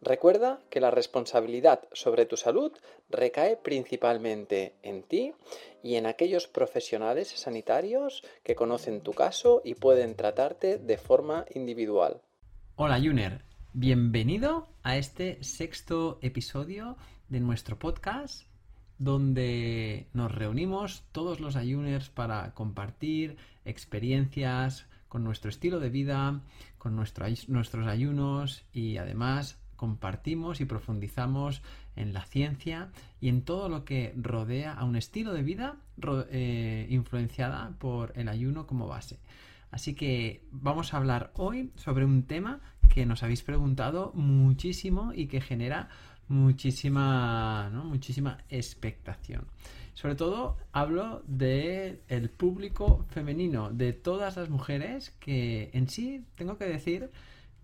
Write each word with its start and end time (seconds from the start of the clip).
Recuerda 0.00 0.60
que 0.70 0.80
la 0.80 0.90
responsabilidad 0.90 1.88
sobre 1.92 2.26
tu 2.26 2.36
salud 2.36 2.70
recae 3.08 3.56
principalmente 3.56 4.74
en 4.82 5.02
ti 5.02 5.32
y 5.82 5.94
en 5.94 6.06
aquellos 6.06 6.46
profesionales 6.46 7.28
sanitarios 7.28 8.22
que 8.44 8.54
conocen 8.54 9.00
tu 9.00 9.14
caso 9.14 9.62
y 9.64 9.74
pueden 9.74 10.14
tratarte 10.14 10.78
de 10.78 10.98
forma 10.98 11.46
individual. 11.54 12.20
Hola 12.76 13.00
Juner, 13.02 13.42
bienvenido 13.72 14.68
a 14.82 14.98
este 14.98 15.42
sexto 15.42 16.18
episodio 16.20 16.96
de 17.28 17.40
nuestro 17.40 17.78
podcast 17.78 18.42
donde 18.98 20.08
nos 20.12 20.32
reunimos 20.32 21.04
todos 21.12 21.40
los 21.40 21.56
ayuners 21.56 22.10
para 22.10 22.52
compartir 22.54 23.36
experiencias 23.64 24.86
con 25.08 25.24
nuestro 25.24 25.48
estilo 25.48 25.80
de 25.80 25.90
vida, 25.90 26.42
con 26.78 26.96
nuestros 26.96 27.86
ayunos 27.86 28.64
y 28.72 28.98
además 28.98 29.58
compartimos 29.76 30.60
y 30.60 30.64
profundizamos 30.64 31.62
en 31.94 32.12
la 32.12 32.24
ciencia 32.24 32.90
y 33.20 33.28
en 33.28 33.42
todo 33.42 33.68
lo 33.68 33.84
que 33.84 34.12
rodea 34.16 34.72
a 34.72 34.84
un 34.84 34.96
estilo 34.96 35.32
de 35.32 35.42
vida 35.42 35.76
eh, 36.30 36.86
influenciada 36.90 37.74
por 37.78 38.12
el 38.16 38.28
ayuno 38.28 38.66
como 38.66 38.88
base. 38.88 39.18
Así 39.70 39.94
que 39.94 40.42
vamos 40.50 40.94
a 40.94 40.96
hablar 40.96 41.32
hoy 41.34 41.72
sobre 41.76 42.04
un 42.04 42.22
tema 42.24 42.60
que 42.92 43.06
nos 43.06 43.22
habéis 43.22 43.42
preguntado 43.42 44.12
muchísimo 44.14 45.12
y 45.14 45.26
que 45.26 45.40
genera 45.40 45.88
muchísima, 46.28 47.70
muchísima 47.84 48.38
expectación. 48.48 49.46
Sobre 49.94 50.14
todo 50.14 50.58
hablo 50.72 51.22
del 51.26 52.00
el 52.08 52.30
público 52.30 53.04
femenino, 53.08 53.70
de 53.70 53.92
todas 53.92 54.36
las 54.36 54.50
mujeres 54.50 55.10
que 55.20 55.70
en 55.72 55.88
sí 55.88 56.24
tengo 56.34 56.58
que 56.58 56.66
decir 56.66 57.10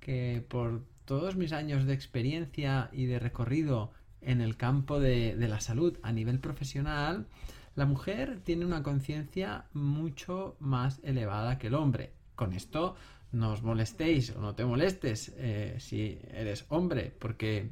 que 0.01 0.45
por 0.49 0.83
todos 1.05 1.37
mis 1.37 1.53
años 1.53 1.85
de 1.85 1.95
experiencia 1.95 2.89
y 2.93 3.07
de 3.07 3.19
recorrido 3.19 3.91
en 4.21 4.41
el 4.41 4.57
campo 4.57 5.01
de, 5.01 5.35
la 5.37 5.61
salud 5.61 5.99
a 6.03 6.13
nivel 6.13 6.39
profesional, 6.39 7.27
la 7.75 7.87
mujer 7.87 8.41
tiene 8.45 8.65
una 8.65 8.83
conciencia 8.83 9.65
mucho 9.73 10.57
más 10.61 11.01
elevada 11.03 11.59
que 11.59 11.69
el 11.69 11.75
hombre. 11.75 12.13
Con 12.35 12.53
esto 12.53 12.97
no 13.33 13.53
os 13.53 13.63
molestéis 13.63 14.31
o 14.31 14.41
no 14.41 14.55
te 14.55 14.65
molestes 14.65 15.33
eh, 15.37 15.77
si 15.79 16.19
eres 16.33 16.67
hombre, 16.69 17.15
porque, 17.19 17.71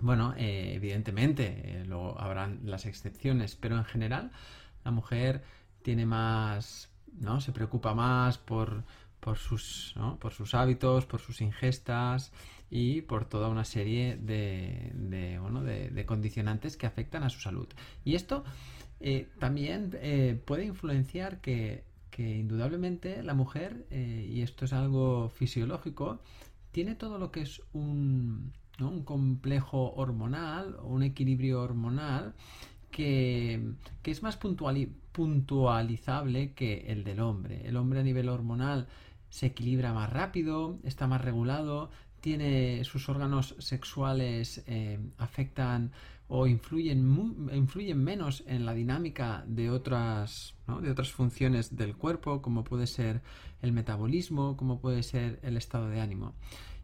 bueno, 0.00 0.34
eh, 0.36 0.72
evidentemente 0.74 1.80
eh, 1.80 1.84
luego 1.84 2.18
habrán 2.18 2.60
las 2.64 2.86
excepciones, 2.86 3.56
pero 3.56 3.76
en 3.76 3.84
general 3.84 4.30
la 4.84 4.90
mujer 4.90 5.42
tiene 5.82 6.06
más, 6.06 6.90
¿no? 7.18 7.40
Se 7.40 7.52
preocupa 7.52 7.94
más 7.94 8.38
por, 8.38 8.84
por 9.20 9.38
sus, 9.38 9.94
por 10.20 10.32
sus 10.32 10.54
hábitos, 10.54 11.06
por 11.06 11.20
sus 11.20 11.40
ingestas 11.40 12.32
y 12.70 13.02
por 13.02 13.24
toda 13.24 13.48
una 13.48 13.64
serie 13.64 14.16
de, 14.16 14.92
de, 14.94 16.06
condicionantes 16.06 16.76
que 16.76 16.86
afectan 16.86 17.22
a 17.22 17.30
su 17.30 17.40
salud. 17.40 17.68
Y 18.04 18.14
esto 18.14 18.44
eh, 19.00 19.28
también 19.38 19.96
eh, 20.00 20.40
puede 20.44 20.64
influenciar 20.64 21.40
que, 21.40 21.86
indudablemente 22.18 23.22
la 23.22 23.34
mujer, 23.34 23.86
eh, 23.90 24.28
y 24.28 24.42
esto 24.42 24.64
es 24.64 24.72
algo 24.72 25.28
fisiológico, 25.28 26.18
tiene 26.72 26.96
todo 26.96 27.16
lo 27.16 27.30
que 27.30 27.42
es 27.42 27.62
un, 27.72 28.52
un 28.80 29.04
complejo 29.04 29.94
hormonal 29.94 30.76
un 30.82 31.04
equilibrio 31.04 31.62
hormonal 31.62 32.34
que, 32.90 33.62
que 34.02 34.10
es 34.10 34.24
más 34.24 34.36
puntualizable 34.36 36.54
que 36.54 36.86
el 36.88 37.04
del 37.04 37.20
hombre. 37.20 37.68
El 37.68 37.76
hombre 37.76 38.00
a 38.00 38.02
nivel 38.02 38.28
hormonal 38.28 38.88
se 39.30 39.46
equilibra 39.46 39.92
más 39.92 40.10
rápido, 40.10 40.78
está 40.84 41.06
más 41.06 41.20
regulado, 41.20 41.90
tiene 42.20 42.82
sus 42.84 43.08
órganos 43.08 43.54
sexuales 43.58 44.62
eh, 44.66 44.98
afectan 45.18 45.92
o 46.28 46.46
influyen, 46.46 47.48
influyen 47.52 48.02
menos 48.04 48.44
en 48.46 48.66
la 48.66 48.74
dinámica 48.74 49.44
de 49.46 49.70
otras, 49.70 50.54
de 50.82 50.90
otras 50.90 51.10
funciones 51.10 51.74
del 51.76 51.96
cuerpo, 51.96 52.42
como 52.42 52.64
puede 52.64 52.86
ser 52.86 53.22
el 53.62 53.72
metabolismo, 53.72 54.56
como 54.56 54.78
puede 54.78 55.02
ser 55.02 55.40
el 55.42 55.56
estado 55.56 55.88
de 55.88 56.00
ánimo. 56.00 56.34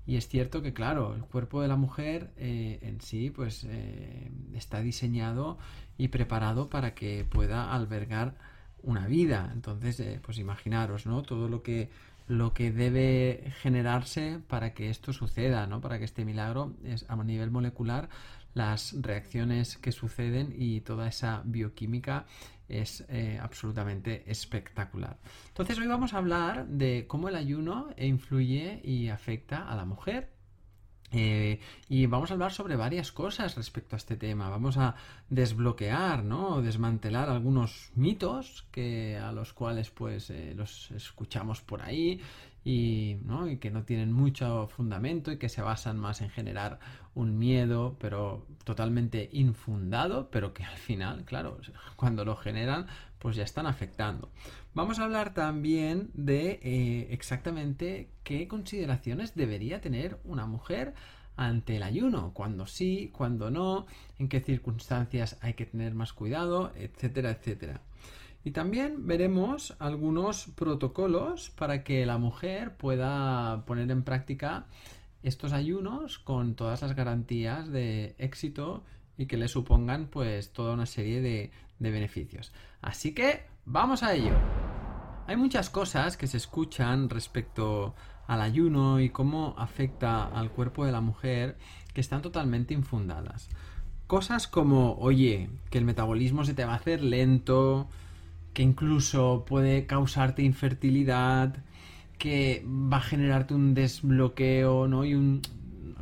Y 0.07 0.17
es 0.17 0.29
cierto 0.29 0.63
que, 0.63 0.73
claro, 0.73 1.15
el 1.15 1.23
cuerpo 1.23 1.61
de 1.61 1.69
la 1.69 1.77
mujer 1.77 2.33
eh, 2.37 2.79
en 2.83 3.01
sí, 3.01 3.31
pues 3.31 3.65
eh, 3.65 4.31
está 4.55 4.81
diseñado 4.81 5.59
y 5.99 6.09
preparado 6.09 6.71
para 6.71 6.95
que 6.95 7.25
pueda 7.25 7.75
albergar 7.75 8.37
una 8.83 9.07
vida. 9.07 9.51
Entonces, 9.53 10.03
pues 10.23 10.39
imaginaros, 10.39 11.07
¿no? 11.07 11.23
Todo 11.23 11.49
lo 11.49 11.63
que 11.63 11.91
lo 12.27 12.53
que 12.55 12.73
debe 12.73 13.53
generarse 13.61 14.41
para 14.49 14.73
que 14.73 14.91
esto 14.91 15.13
suceda, 15.13 15.67
¿no? 15.67 15.81
Para 15.81 15.99
que 15.99 16.05
este 16.05 16.25
milagro 16.25 16.75
es 16.85 17.05
a 17.09 17.17
nivel 17.17 17.51
molecular 17.51 18.09
las 18.55 18.95
reacciones 19.01 19.77
que 19.77 19.93
suceden 19.93 20.55
y 20.57 20.81
toda 20.81 21.09
esa 21.09 21.43
bioquímica 21.45 22.27
es 22.69 23.05
eh, 23.09 23.39
absolutamente 23.43 24.25
espectacular. 24.31 25.19
Entonces 25.49 25.79
hoy 25.79 25.87
vamos 25.87 26.15
a 26.15 26.19
hablar 26.19 26.67
de 26.67 27.07
cómo 27.07 27.29
el 27.29 27.37
ayuno 27.37 27.89
influye 27.99 28.81
y 28.83 29.09
afecta 29.09 29.69
a 29.69 29.77
la 29.77 29.85
mujer 29.85 30.34
eh, 31.17 31.61
y 31.89 32.07
vamos 32.07 32.31
a 32.31 32.35
hablar 32.35 32.53
sobre 32.53 32.75
varias 32.75 33.13
cosas 33.13 33.55
respecto 33.55 33.95
a 33.95 33.99
este 33.99 34.17
tema. 34.17 34.49
Vamos 34.49 34.77
a 34.77 34.97
desbloquear, 35.31 36.25
¿no? 36.25 36.61
Desmantelar 36.61 37.31
algunos 37.31 37.93
mitos 37.95 38.67
que 38.73 39.17
a 39.17 39.31
los 39.31 39.53
cuales 39.53 39.91
pues 39.91 40.31
eh, 40.31 40.55
los 40.57 40.91
escuchamos 40.91 41.61
por 41.61 41.83
ahí 41.83 42.21
y, 42.65 43.19
¿no? 43.25 43.49
y 43.49 43.59
que 43.59 43.71
no 43.71 43.85
tienen 43.85 44.13
mucho 44.13 44.67
fundamento 44.67 45.31
y 45.31 45.39
que 45.39 45.49
se 45.49 45.63
basan 45.63 45.99
más 45.99 46.21
en 46.21 46.31
generar 46.31 46.81
un 47.15 47.39
miedo, 47.39 47.97
pero 48.01 48.47
totalmente 48.65 49.29
infundado, 49.33 50.31
pero 50.31 50.53
que 50.53 50.65
al 50.65 50.79
final, 50.79 51.25
claro, 51.25 51.59
cuando 51.97 52.25
lo 52.25 52.35
generan, 52.35 52.87
pues 53.21 53.37
ya 53.37 53.45
están 53.45 53.67
afectando. 53.67 54.31
Vamos 54.75 54.99
a 54.99 55.05
hablar 55.05 55.35
también 55.35 56.11
de 56.15 56.59
eh, 56.63 57.07
exactamente 57.11 58.11
qué 58.25 58.49
consideraciones 58.49 59.35
debería 59.35 59.81
tener 59.81 60.19
una 60.25 60.47
mujer 60.47 60.95
ante 61.37 61.77
el 61.77 61.83
ayuno, 61.83 62.33
cuando 62.33 62.67
sí, 62.67 63.11
cuando 63.13 63.51
no, 63.51 63.87
en 64.19 64.29
qué 64.29 64.41
circunstancias 64.41 65.39
hay 65.41 65.55
que 65.55 65.67
tener 65.67 65.95
más 65.95 66.13
cuidado, 66.13 66.73
etcétera, 66.77 67.31
etcétera. 67.31 67.81
Y 68.45 68.51
también 68.51 69.07
veremos 69.07 69.75
algunos 69.79 70.47
protocolos 70.55 71.51
para 71.51 71.83
que 71.83 72.05
la 72.05 72.19
mujer 72.19 72.77
pueda 72.77 73.65
poner 73.65 73.91
en 73.91 74.03
práctica 74.03 74.67
estos 75.23 75.55
ayunos 75.55 76.19
con 76.19 76.55
todas 76.55 76.83
las 76.83 76.95
garantías 76.95 77.71
de 77.71 78.15
éxito 78.19 78.85
y 79.17 79.27
que 79.27 79.39
le 79.39 79.49
supongan 79.49 80.09
pues 80.09 80.53
toda 80.53 80.75
una 80.75 80.85
serie 80.85 81.23
de, 81.23 81.51
de 81.79 81.91
beneficios. 81.91 82.53
Así 82.83 83.15
que 83.15 83.47
vamos 83.65 84.03
a 84.03 84.15
ello. 84.15 84.35
Hay 85.27 85.37
muchas 85.37 85.71
cosas 85.71 86.19
que 86.19 86.27
se 86.27 86.37
escuchan 86.37 87.09
respecto 87.09 87.95
al 88.27 88.41
ayuno 88.41 89.01
y 89.01 89.11
cómo 89.11 89.55
afecta 89.59 90.25
al 90.25 90.51
cuerpo 90.51 90.85
de 90.85 90.93
la 90.93 91.01
mujer 91.01 91.57
que 91.93 92.01
están 92.01 92.23
totalmente 92.23 92.75
infundadas. 92.75 93.49
Cosas 94.07 94.47
como, 94.47 94.95
oye, 94.95 95.49
que 95.71 95.79
el 95.79 95.85
metabolismo 95.85 96.45
se 96.45 96.55
te 96.55 96.65
va 96.65 96.73
a 96.73 96.77
hacer 96.77 97.03
lento, 97.03 97.89
que 98.53 98.63
incluso 98.63 99.45
puede 99.47 99.87
causarte 99.87 100.43
infertilidad, 100.43 101.57
que 102.19 102.65
va 102.67 102.99
a 102.99 103.03
generarte 103.03 103.55
un 103.55 103.75
desbloqueo, 103.75 104.89
¿no? 104.89 105.05
Y 105.05 105.15
un 105.15 105.43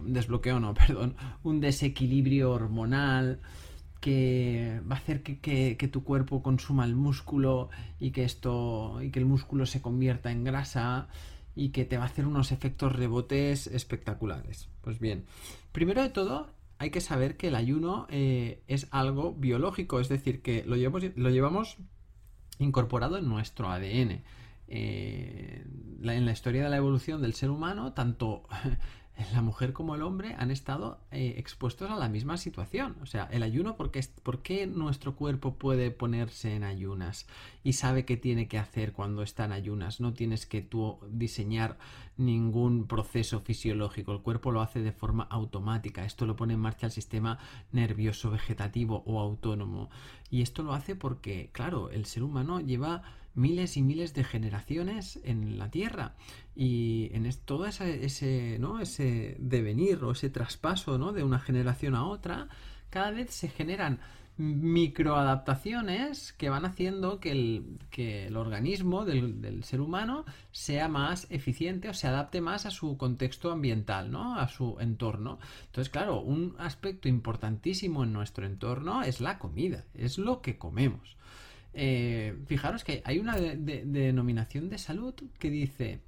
desbloqueo, 0.05 0.61
no, 0.61 0.75
perdón, 0.87 1.17
un 1.43 1.61
desequilibrio 1.61 2.53
hormonal 2.53 3.41
que 4.01 4.81
va 4.91 4.97
a 4.97 4.99
hacer 4.99 5.23
que, 5.23 5.89
tu 5.93 6.03
cuerpo 6.03 6.43
consuma 6.43 6.85
el 6.85 6.97
músculo 6.97 7.71
y 8.01 8.11
que 8.11 8.25
esto 8.25 9.01
y 9.01 9.11
que 9.11 9.21
el 9.21 9.27
músculo 9.27 9.65
se 9.65 9.81
convierta 9.81 10.33
en 10.33 10.43
grasa 10.43 11.07
y 11.55 11.71
que 11.71 11.85
te 11.85 11.97
va 11.97 12.05
a 12.05 12.07
hacer 12.07 12.27
unos 12.27 12.53
efectos 12.53 12.93
rebotes 12.93 13.67
espectaculares. 13.67 14.69
Pues 14.81 14.99
bien, 14.99 15.27
primero 15.73 16.03
de 16.03 16.11
todo 16.11 16.51
hay 16.79 16.91
que 16.91 17.01
saber 17.01 17.37
que 17.37 17.49
el 17.49 17.55
ayuno 17.55 18.07
eh, 18.11 18.63
es 18.67 18.89
algo 18.91 19.35
biológico, 19.35 20.01
es 20.01 20.09
decir, 20.09 20.43
que 20.43 20.65
lo 20.65 20.77
llevamos, 20.77 21.05
lo 21.15 21.31
llevamos 21.31 21.77
incorporado 22.59 23.19
en 23.19 23.29
nuestro 23.29 23.69
ADN. 23.71 24.23
Eh, 24.69 25.65
en 26.03 26.27
la 26.27 26.33
historia 26.33 26.65
de 26.65 26.71
la 26.71 26.79
evolución 26.79 27.21
del 27.23 27.35
ser 27.35 27.51
humano, 27.51 27.93
tanto 27.93 28.45
la 29.33 29.43
mujer 29.43 29.73
como 29.73 29.95
el 29.95 30.03
hombre 30.03 30.35
han 30.39 30.51
estado 30.51 30.99
eh, 31.11 31.35
expuestos 31.37 31.91
a 31.91 31.97
la 31.97 32.09
misma 32.09 32.37
situación. 32.37 32.97
O 33.03 33.07
sea, 33.07 33.29
el 33.31 33.43
ayuno, 33.43 33.77
¿por 33.77 33.91
qué, 33.91 34.05
¿por 34.23 34.43
qué, 34.43 34.67
nuestro 34.67 35.15
cuerpo 35.15 35.55
puede 35.55 35.91
ponerse 35.91 36.55
en 36.55 36.65
ayunas 36.65 37.27
y 37.63 37.75
sabe 37.75 38.05
qué 38.05 38.17
tiene 38.17 38.49
que 38.49 38.59
hacer 38.59 38.93
cuando 38.93 39.23
está 39.23 39.45
en 39.45 39.53
ayunas? 39.53 40.01
No 40.01 40.13
tienes 40.13 40.47
que 40.47 40.63
tú 40.63 40.99
diseñar 41.11 41.79
ningún 42.17 42.87
proceso 42.87 43.41
fisiológico, 43.41 44.13
el 44.13 44.21
cuerpo 44.21 44.51
lo 44.51 44.61
hace 44.61 44.81
de 44.81 44.93
forma 44.93 45.25
automática. 45.25 46.05
Esto 46.05 46.27
lo 46.27 46.37
pone 46.37 46.55
en 46.55 46.61
marcha 46.61 46.87
el 46.87 46.93
sistema 46.93 47.39
nervioso 47.71 48.31
vegetativo 48.31 49.03
o 49.07 49.21
autónomo. 49.21 49.91
Y 50.31 50.43
esto 50.43 50.63
lo 50.63 50.73
hace 50.73 50.97
porque, 50.97 51.51
claro, 51.53 51.91
el 51.91 52.07
ser 52.07 52.23
humano 52.23 52.61
lleva 52.61 53.03
miles 53.35 53.77
y 53.77 53.83
miles 53.83 54.15
de 54.15 54.25
generaciones 54.25 55.21
en 55.25 55.59
la 55.59 55.71
Tierra. 55.71 56.15
Y 56.55 57.11
en 57.13 57.31
todo 57.45 57.67
ese, 57.67 58.59
¿no? 58.59 58.81
ese 58.81 59.37
devenir 59.39 60.05
o 60.05 60.13
ese 60.13 60.31
traspaso 60.31 60.99
¿no? 60.99 61.13
de 61.13 61.23
una 61.25 61.39
generación 61.39 61.95
a 61.95 62.07
otra, 62.07 62.49
cada 62.91 63.11
vez 63.11 63.31
se 63.31 63.49
generan 63.49 64.01
microadaptaciones 64.39 66.33
que 66.33 66.49
van 66.49 66.65
haciendo 66.65 67.21
que 67.21 67.33
el, 67.33 67.79
que 67.91 68.27
el 68.27 68.37
organismo 68.37 69.05
del, 69.05 69.43
del, 69.43 69.63
ser 69.63 69.81
humano 69.81 70.25
sea 70.51 70.89
más 70.89 71.27
eficiente 71.31 71.91
o 71.91 71.95
se 71.95 72.07
adapte 72.07 72.41
más 72.41 72.65
a 72.65 72.71
su 72.71 72.97
contexto 72.97 73.53
ambiental, 73.53 74.11
¿no? 74.11 74.37
A 74.37 74.49
su 74.49 74.79
entorno. 74.81 75.39
Entonces, 75.67 75.91
claro, 75.91 76.21
un 76.21 76.57
aspecto 76.59 77.09
importantísimo 77.09 78.05
en 78.05 78.13
nuestro 78.13 78.47
entorno 78.47 79.03
es 79.03 79.21
la 79.21 79.39
comida, 79.39 79.85
es 79.95 80.17
lo 80.17 80.41
que 80.41 80.57
comemos. 80.57 81.17
Eh, 81.75 82.37
fijaros 82.47 82.85
que 82.85 83.03
hay 83.05 83.19
una 83.19 83.37
denominación 83.37 84.69
de 84.69 84.79
salud 84.79 85.15
que 85.39 85.51
dice 85.51 86.01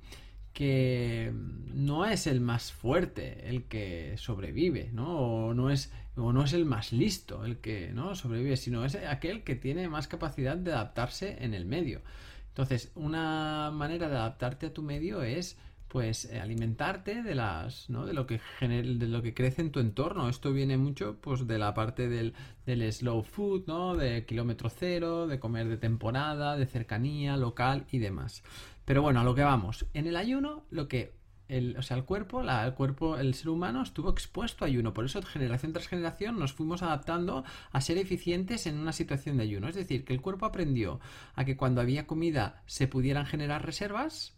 que 0.52 1.32
no 1.34 2.06
es 2.06 2.26
el 2.26 2.40
más 2.40 2.72
fuerte 2.72 3.48
el 3.48 3.64
que 3.64 4.14
sobrevive, 4.16 4.90
¿no? 4.92 5.18
O 5.18 5.54
no 5.54 5.70
es, 5.70 5.92
o 6.16 6.32
no 6.32 6.44
es 6.44 6.52
el 6.52 6.64
más 6.64 6.92
listo 6.92 7.44
el 7.44 7.58
que 7.58 7.90
¿no? 7.92 8.14
sobrevive, 8.14 8.56
sino 8.56 8.84
es 8.84 8.94
aquel 8.94 9.42
que 9.42 9.56
tiene 9.56 9.88
más 9.88 10.06
capacidad 10.06 10.56
de 10.56 10.72
adaptarse 10.72 11.36
en 11.40 11.54
el 11.54 11.66
medio. 11.66 12.02
Entonces, 12.48 12.92
una 12.94 13.72
manera 13.72 14.08
de 14.08 14.16
adaptarte 14.16 14.66
a 14.66 14.72
tu 14.72 14.82
medio 14.82 15.24
es 15.24 15.58
pues 15.94 16.24
eh, 16.24 16.40
alimentarte 16.40 17.22
de 17.22 17.36
las 17.36 17.88
¿no? 17.88 18.04
de 18.04 18.14
lo 18.14 18.26
que 18.26 18.40
de 18.58 19.06
lo 19.06 19.22
que 19.22 19.32
crece 19.32 19.62
en 19.62 19.70
tu 19.70 19.78
entorno 19.78 20.28
esto 20.28 20.52
viene 20.52 20.76
mucho 20.76 21.18
pues 21.20 21.46
de 21.46 21.56
la 21.56 21.72
parte 21.72 22.08
del, 22.08 22.34
del 22.66 22.92
slow 22.92 23.22
food 23.22 23.68
no 23.68 23.94
de 23.94 24.26
kilómetro 24.26 24.70
cero 24.70 25.28
de 25.28 25.38
comer 25.38 25.68
de 25.68 25.76
temporada 25.76 26.56
de 26.56 26.66
cercanía 26.66 27.36
local 27.36 27.86
y 27.92 28.00
demás 28.00 28.42
pero 28.84 29.02
bueno 29.02 29.20
a 29.20 29.22
lo 29.22 29.36
que 29.36 29.44
vamos 29.44 29.86
en 29.94 30.08
el 30.08 30.16
ayuno 30.16 30.64
lo 30.70 30.88
que 30.88 31.14
el, 31.46 31.76
o 31.76 31.82
sea, 31.82 31.98
el 31.98 32.04
cuerpo, 32.04 32.42
la, 32.42 32.64
el 32.64 32.72
cuerpo, 32.72 33.18
el 33.18 33.34
ser 33.34 33.50
humano 33.50 33.82
estuvo 33.82 34.10
expuesto 34.10 34.64
a 34.64 34.68
ayuno. 34.68 34.94
Por 34.94 35.04
eso, 35.04 35.20
generación 35.20 35.74
tras 35.74 35.88
generación, 35.88 36.38
nos 36.38 36.54
fuimos 36.54 36.82
adaptando 36.82 37.44
a 37.70 37.80
ser 37.82 37.98
eficientes 37.98 38.66
en 38.66 38.78
una 38.78 38.94
situación 38.94 39.36
de 39.36 39.42
ayuno. 39.42 39.68
Es 39.68 39.74
decir, 39.74 40.06
que 40.06 40.14
el 40.14 40.22
cuerpo 40.22 40.46
aprendió 40.46 41.00
a 41.34 41.44
que 41.44 41.56
cuando 41.56 41.82
había 41.82 42.06
comida 42.06 42.62
se 42.64 42.88
pudieran 42.88 43.26
generar 43.26 43.64
reservas, 43.64 44.33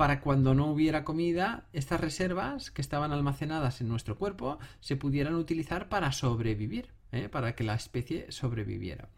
para 0.00 0.22
cuando 0.22 0.54
no 0.54 0.68
hubiera 0.68 1.04
comida, 1.04 1.66
estas 1.74 2.00
reservas 2.00 2.70
que 2.70 2.80
estaban 2.80 3.12
almacenadas 3.12 3.82
en 3.82 3.88
nuestro 3.88 4.16
cuerpo 4.16 4.58
se 4.80 4.96
pudieran 4.96 5.34
utilizar 5.34 5.90
para 5.90 6.10
sobrevivir, 6.10 6.88
¿eh? 7.12 7.28
para 7.28 7.54
que 7.54 7.64
la 7.64 7.74
especie 7.74 8.32
sobreviviera. 8.32 9.10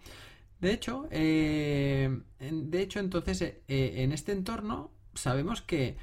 De 0.60 0.72
hecho, 0.72 1.06
eh, 1.12 2.22
de 2.40 2.82
hecho 2.82 2.98
entonces, 2.98 3.42
eh, 3.42 3.60
en 3.68 4.10
este 4.10 4.32
entorno 4.32 4.90
sabemos 5.14 5.62
que 5.62 5.98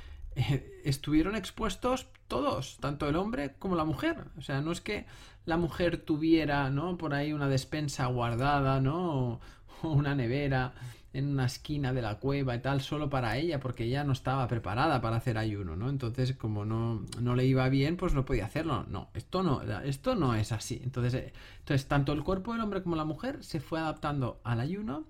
estuvieron 0.85 1.35
expuestos 1.35 2.07
todos, 2.29 2.77
tanto 2.79 3.09
el 3.09 3.17
hombre 3.17 3.55
como 3.59 3.75
la 3.75 3.83
mujer. 3.83 4.27
O 4.37 4.41
sea, 4.41 4.61
no 4.61 4.71
es 4.71 4.79
que 4.79 5.07
la 5.43 5.57
mujer 5.57 5.97
tuviera, 5.97 6.69
¿no? 6.69 6.97
Por 6.97 7.13
ahí 7.13 7.33
una 7.33 7.49
despensa 7.49 8.05
guardada, 8.05 8.79
¿no? 8.79 9.41
o 9.81 9.89
una 9.91 10.15
nevera 10.15 10.73
en 11.13 11.27
una 11.27 11.45
esquina 11.45 11.94
de 11.94 12.01
la 12.01 12.19
cueva 12.19 12.56
y 12.56 12.59
tal, 12.61 12.81
solo 12.81 13.09
para 13.09 13.38
ella, 13.38 13.59
porque 13.59 13.85
ella 13.85 14.03
no 14.03 14.13
estaba 14.13 14.47
preparada 14.47 15.01
para 15.01 15.17
hacer 15.17 15.38
ayuno, 15.38 15.75
¿no? 15.75 15.89
Entonces, 15.89 16.33
como 16.33 16.65
no, 16.65 17.06
no 17.19 17.35
le 17.35 17.45
iba 17.45 17.67
bien, 17.69 17.97
pues 17.97 18.13
no 18.13 18.25
podía 18.25 18.45
hacerlo. 18.45 18.85
No, 18.89 19.09
esto 19.13 19.44
no, 19.44 19.61
esto 19.61 20.15
no 20.15 20.35
es 20.35 20.51
así. 20.51 20.79
Entonces, 20.83 21.13
eh, 21.15 21.33
entonces, 21.59 21.88
tanto 21.88 22.13
el 22.13 22.23
cuerpo 22.23 22.53
del 22.53 22.61
hombre 22.61 22.83
como 22.83 22.95
la 22.95 23.06
mujer 23.06 23.44
se 23.44 23.59
fue 23.59 23.79
adaptando 23.79 24.39
al 24.44 24.59
ayuno 24.59 25.06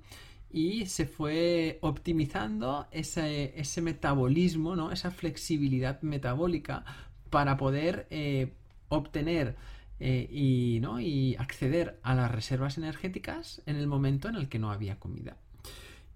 y 0.51 0.85
se 0.87 1.05
fue 1.05 1.79
optimizando 1.81 2.87
ese, 2.91 3.59
ese 3.59 3.81
metabolismo, 3.81 4.75
¿no? 4.75 4.91
Esa 4.91 5.11
flexibilidad 5.11 6.01
metabólica 6.01 6.85
para 7.29 7.57
poder 7.57 8.07
eh, 8.09 8.53
obtener 8.89 9.55
eh, 9.99 10.29
y, 10.31 10.79
¿no? 10.81 10.99
y 10.99 11.35
acceder 11.35 11.99
a 12.03 12.15
las 12.15 12.31
reservas 12.31 12.77
energéticas 12.77 13.61
en 13.65 13.75
el 13.75 13.87
momento 13.87 14.29
en 14.29 14.35
el 14.35 14.47
que 14.49 14.59
no 14.59 14.71
había 14.71 14.97
comida. 14.97 15.37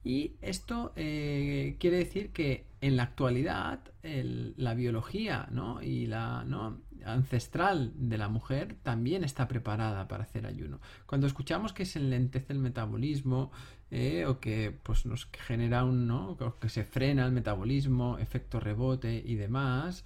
Y 0.04 0.34
esto 0.42 0.92
eh, 0.96 1.78
quiere 1.80 1.98
decir 1.98 2.32
que 2.32 2.66
en 2.82 2.98
la 2.98 3.04
actualidad 3.04 3.80
la 4.04 4.74
biología 4.74 5.48
¿no? 5.52 5.82
y 5.82 6.08
la 6.08 6.44
¿no? 6.44 6.82
ancestral 7.06 7.94
de 7.96 8.18
la 8.18 8.28
mujer 8.28 8.76
también 8.84 9.24
está 9.24 9.48
preparada 9.48 10.08
para 10.08 10.24
hacer 10.24 10.46
ayuno. 10.46 10.80
Cuando 11.06 11.28
escuchamos 11.28 11.72
que 11.72 11.86
se 11.86 12.00
lentece 12.00 12.52
el 12.52 12.60
metabolismo 12.60 13.52
eh, 13.92 14.26
o 14.26 14.40
que 14.40 14.78
pues, 14.84 15.06
nos 15.06 15.30
genera 15.32 15.86
un 15.86 16.08
¿no? 16.08 16.38
que 16.60 16.70
se 16.70 16.84
frena 16.84 17.26
el 17.26 17.32
metabolismo, 17.32 18.18
efecto 18.18 18.60
rebote 18.60 19.24
y 19.26 19.36
demás, 19.36 20.04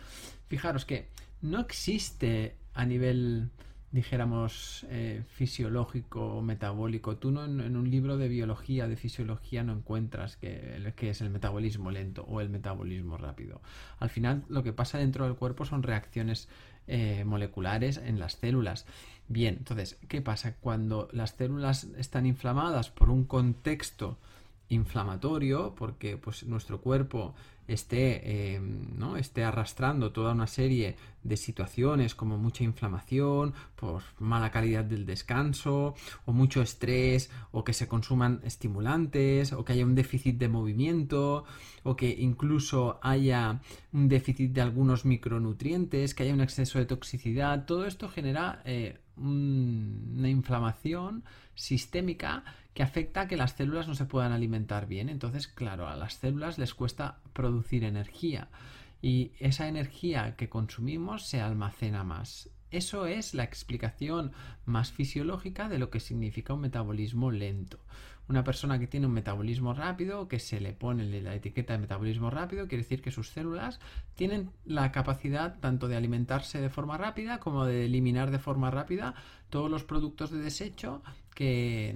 fijaros 0.47 0.85
que 0.85 1.09
no 1.41 1.59
existe 1.59 2.55
a 2.73 2.85
nivel 2.85 3.49
dijéramos, 3.91 4.85
eh, 4.89 5.23
fisiológico 5.27 6.41
metabólico. 6.41 7.17
Tú 7.17 7.31
no 7.31 7.45
en, 7.45 7.75
un 7.75 7.89
libro 7.89 8.17
de 8.17 8.27
biología, 8.27 8.87
de 8.87 8.95
fisiología, 8.95 9.63
no 9.63 9.73
encuentras 9.73 10.35
que, 10.35 10.93
que, 10.95 11.09
es 11.09 11.21
el 11.21 11.29
metabolismo 11.29 11.91
lento 11.91 12.23
o 12.23 12.41
el 12.41 12.49
metabolismo 12.49 13.17
rápido. 13.17 13.61
Al 13.99 14.09
final, 14.09 14.43
lo 14.49 14.63
que 14.63 14.73
pasa 14.73 14.97
dentro 14.97 15.25
del 15.25 15.35
cuerpo 15.35 15.65
son 15.65 15.83
reacciones 15.83 16.49
eh, 16.87 17.23
moleculares 17.25 17.97
en 17.97 18.19
las 18.19 18.33
células. 18.33 18.85
Bien, 19.27 19.55
entonces, 19.57 19.97
¿qué 20.07 20.21
pasa? 20.21 20.55
Cuando 20.55 21.09
las 21.11 21.31
células 21.31 21.85
están 21.97 22.25
inflamadas 22.25 22.89
por 22.89 23.09
un 23.09 23.25
contexto 23.25 24.17
inflamatorio, 24.69 25.75
porque 25.75 26.17
pues, 26.17 26.45
nuestro 26.45 26.81
cuerpo 26.81 27.35
esté, 27.67 28.55
em, 28.55 28.97
¿no? 28.97 29.17
esté 29.17 29.43
arrastrando 29.43 30.11
toda 30.11 30.31
una 30.31 30.47
serie 30.47 30.95
de 31.23 31.37
situaciones 31.37 32.15
como 32.15 32.37
mucha 32.37 32.63
inflamación, 32.63 33.53
por 33.75 34.03
mala 34.19 34.51
calidad 34.51 34.85
del 34.85 35.05
descanso, 35.05 35.95
o 36.25 36.31
mucho 36.31 36.61
estrés, 36.61 37.29
o 37.51 37.63
que 37.63 37.73
se 37.73 37.87
consuman 37.87 38.39
estimulantes, 38.43 39.51
o 39.51 39.65
que 39.65 39.73
haya 39.73 39.85
un 39.85 39.95
déficit 39.95 40.37
de 40.37 40.47
movimiento, 40.47 41.43
o 41.83 41.95
que 41.95 42.09
incluso 42.09 42.99
haya 43.01 43.61
un 43.91 44.07
déficit 44.07 44.51
de 44.51 44.61
algunos 44.61 45.03
micronutrientes, 45.03 46.13
que 46.13 46.23
haya 46.23 46.33
un 46.33 46.41
exceso 46.41 46.79
de 46.79 46.85
toxicidad, 46.85 47.65
todo 47.65 47.85
esto 47.85 48.07
genera 48.07 48.61
eh, 48.65 48.99
una 49.17 50.29
inflamación 50.29 51.23
sistémica 51.55 52.43
que 52.77 52.83
afecta 52.83 53.21
a 53.21 53.27
que 53.27 53.37
las 53.37 53.53
células 53.53 53.87
no 53.87 53.95
se 53.95 54.05
puedan 54.05 54.33
alimentar 54.33 54.85
bien. 54.85 55.09
Entonces, 55.09 55.47
claro, 55.47 55.87
a 55.87 55.95
las 55.95 56.13
células 56.13 56.59
les 56.59 56.75
cuesta 56.75 57.17
producir 57.33 57.83
energía 57.83 58.49
y 59.01 59.31
esa 59.39 59.67
energía 59.67 60.35
que 60.35 60.47
consumimos 60.47 61.25
se 61.25 61.41
almacena 61.41 62.03
más. 62.03 62.51
Eso 62.69 63.07
es 63.07 63.33
la 63.33 63.43
explicación 63.43 64.31
más 64.65 64.91
fisiológica 64.91 65.69
de 65.69 65.79
lo 65.79 65.89
que 65.89 65.99
significa 65.99 66.53
un 66.53 66.61
metabolismo 66.61 67.31
lento. 67.31 67.79
Una 68.29 68.43
persona 68.43 68.77
que 68.77 68.87
tiene 68.87 69.05
un 69.05 69.13
metabolismo 69.13 69.73
rápido, 69.73 70.27
que 70.27 70.39
se 70.39 70.59
le 70.59 70.73
pone 70.73 71.21
la 71.21 71.33
etiqueta 71.33 71.73
de 71.73 71.79
metabolismo 71.79 72.29
rápido, 72.29 72.67
quiere 72.67 72.83
decir 72.83 73.01
que 73.01 73.11
sus 73.11 73.29
células 73.29 73.79
tienen 74.15 74.51
la 74.65 74.91
capacidad 74.91 75.59
tanto 75.59 75.87
de 75.87 75.95
alimentarse 75.95 76.59
de 76.59 76.69
forma 76.69 76.97
rápida 76.97 77.39
como 77.39 77.65
de 77.65 77.85
eliminar 77.85 78.29
de 78.31 78.39
forma 78.39 78.69
rápida 78.69 79.15
todos 79.49 79.71
los 79.71 79.85
productos 79.85 80.31
de 80.31 80.39
desecho 80.39 81.01
que, 81.33 81.95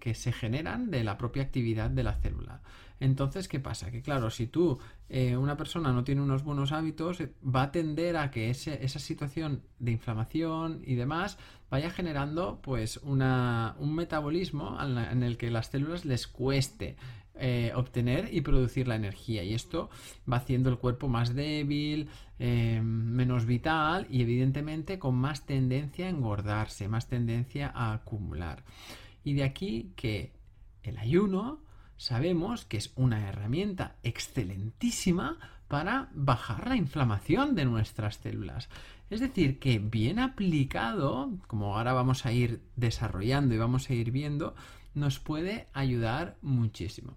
que, 0.00 0.14
se 0.14 0.32
generan 0.32 0.90
de 0.90 1.04
la 1.04 1.16
propia 1.16 1.42
actividad 1.42 1.90
de 1.90 2.02
la 2.02 2.14
célula. 2.14 2.60
Entonces, 3.02 3.48
¿qué 3.48 3.58
pasa? 3.58 3.90
Que 3.90 4.00
claro, 4.00 4.30
si 4.30 4.46
tú, 4.46 4.78
eh, 5.08 5.36
una 5.36 5.56
persona 5.56 5.92
no 5.92 6.04
tiene 6.04 6.20
unos 6.20 6.44
buenos 6.44 6.70
hábitos, 6.70 7.20
eh, 7.20 7.32
va 7.44 7.62
a 7.64 7.72
tender 7.72 8.16
a 8.16 8.30
que 8.30 8.48
esa 8.48 8.98
situación 9.00 9.64
de 9.80 9.90
inflamación 9.90 10.82
y 10.86 10.94
demás 10.94 11.36
vaya 11.68 11.90
generando 11.90 12.60
pues 12.62 12.98
un 12.98 13.94
metabolismo 13.96 14.78
en 14.80 15.24
el 15.24 15.36
que 15.36 15.50
las 15.50 15.66
células 15.66 16.04
les 16.04 16.28
cueste 16.28 16.94
eh, 17.34 17.72
obtener 17.74 18.32
y 18.32 18.40
producir 18.42 18.86
la 18.86 18.94
energía. 18.94 19.42
Y 19.42 19.54
esto 19.54 19.90
va 20.30 20.36
haciendo 20.36 20.70
el 20.70 20.78
cuerpo 20.78 21.08
más 21.08 21.34
débil, 21.34 22.08
menos 22.38 23.46
vital 23.46 24.06
y 24.10 24.22
evidentemente 24.22 25.00
con 25.00 25.16
más 25.16 25.44
tendencia 25.44 26.06
a 26.06 26.10
engordarse, 26.10 26.86
más 26.86 27.08
tendencia 27.08 27.72
a 27.74 27.94
acumular. 27.94 28.62
Y 29.24 29.34
de 29.34 29.42
aquí 29.42 29.92
que 29.96 30.32
el 30.84 30.98
ayuno 30.98 31.71
sabemos 32.02 32.64
que 32.64 32.78
es 32.78 32.92
una 32.96 33.28
herramienta 33.28 33.94
excelentísima 34.02 35.38
para 35.68 36.10
bajar 36.14 36.66
la 36.66 36.74
inflamación 36.74 37.54
de 37.54 37.64
nuestras 37.64 38.16
células. 38.16 38.68
Es 39.08 39.20
decir, 39.20 39.60
que 39.60 39.78
bien 39.78 40.18
aplicado, 40.18 41.30
como 41.46 41.76
ahora 41.76 41.92
vamos 41.92 42.26
a 42.26 42.32
ir 42.32 42.60
desarrollando 42.74 43.54
y 43.54 43.58
vamos 43.58 43.88
a 43.88 43.94
ir 43.94 44.10
viendo, 44.10 44.56
nos 44.94 45.20
puede 45.20 45.68
ayudar 45.74 46.38
muchísimo. 46.42 47.16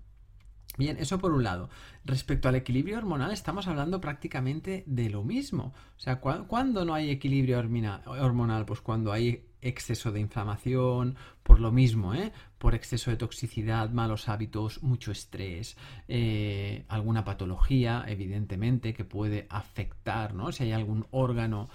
Bien, 0.78 0.98
eso 1.00 1.18
por 1.18 1.32
un 1.32 1.44
lado. 1.44 1.70
Respecto 2.04 2.48
al 2.48 2.56
equilibrio 2.56 3.00
hormonal, 3.00 3.32
estamos 3.32 3.68
hablando 3.68 4.00
prácticamente 4.00 4.84
de 4.86 5.10
lo 5.10 5.24
mismo. 5.24 5.74
O 5.98 6.00
sea, 6.00 6.20
¿cuándo 6.20 6.86
no 6.86 6.94
hay 6.94 7.10
equilibrio 7.10 7.58
hormonal? 7.58 8.66
Pues 8.66 8.82
cuando 8.82 9.12
hay 9.12 9.48
exceso 9.66 10.12
de 10.12 10.20
inflamación, 10.20 11.16
por 11.44 11.60
lo 11.60 11.72
mismo, 11.72 12.14
¿eh? 12.14 12.32
por 12.58 12.76
exceso 12.76 13.12
de 13.12 13.18
toxicidad, 13.18 13.90
malos 13.90 14.30
hábitos, 14.30 14.82
mucho 14.84 15.12
estrés, 15.12 15.78
eh, 16.08 16.86
alguna 16.88 17.24
patología, 17.24 18.06
evidentemente, 18.08 18.94
que 18.94 19.06
puede 19.06 19.48
afectar, 19.50 20.34
¿no? 20.34 20.52
Si 20.52 20.64
hay 20.64 20.72
algún 20.72 21.06
órgano 21.12 21.70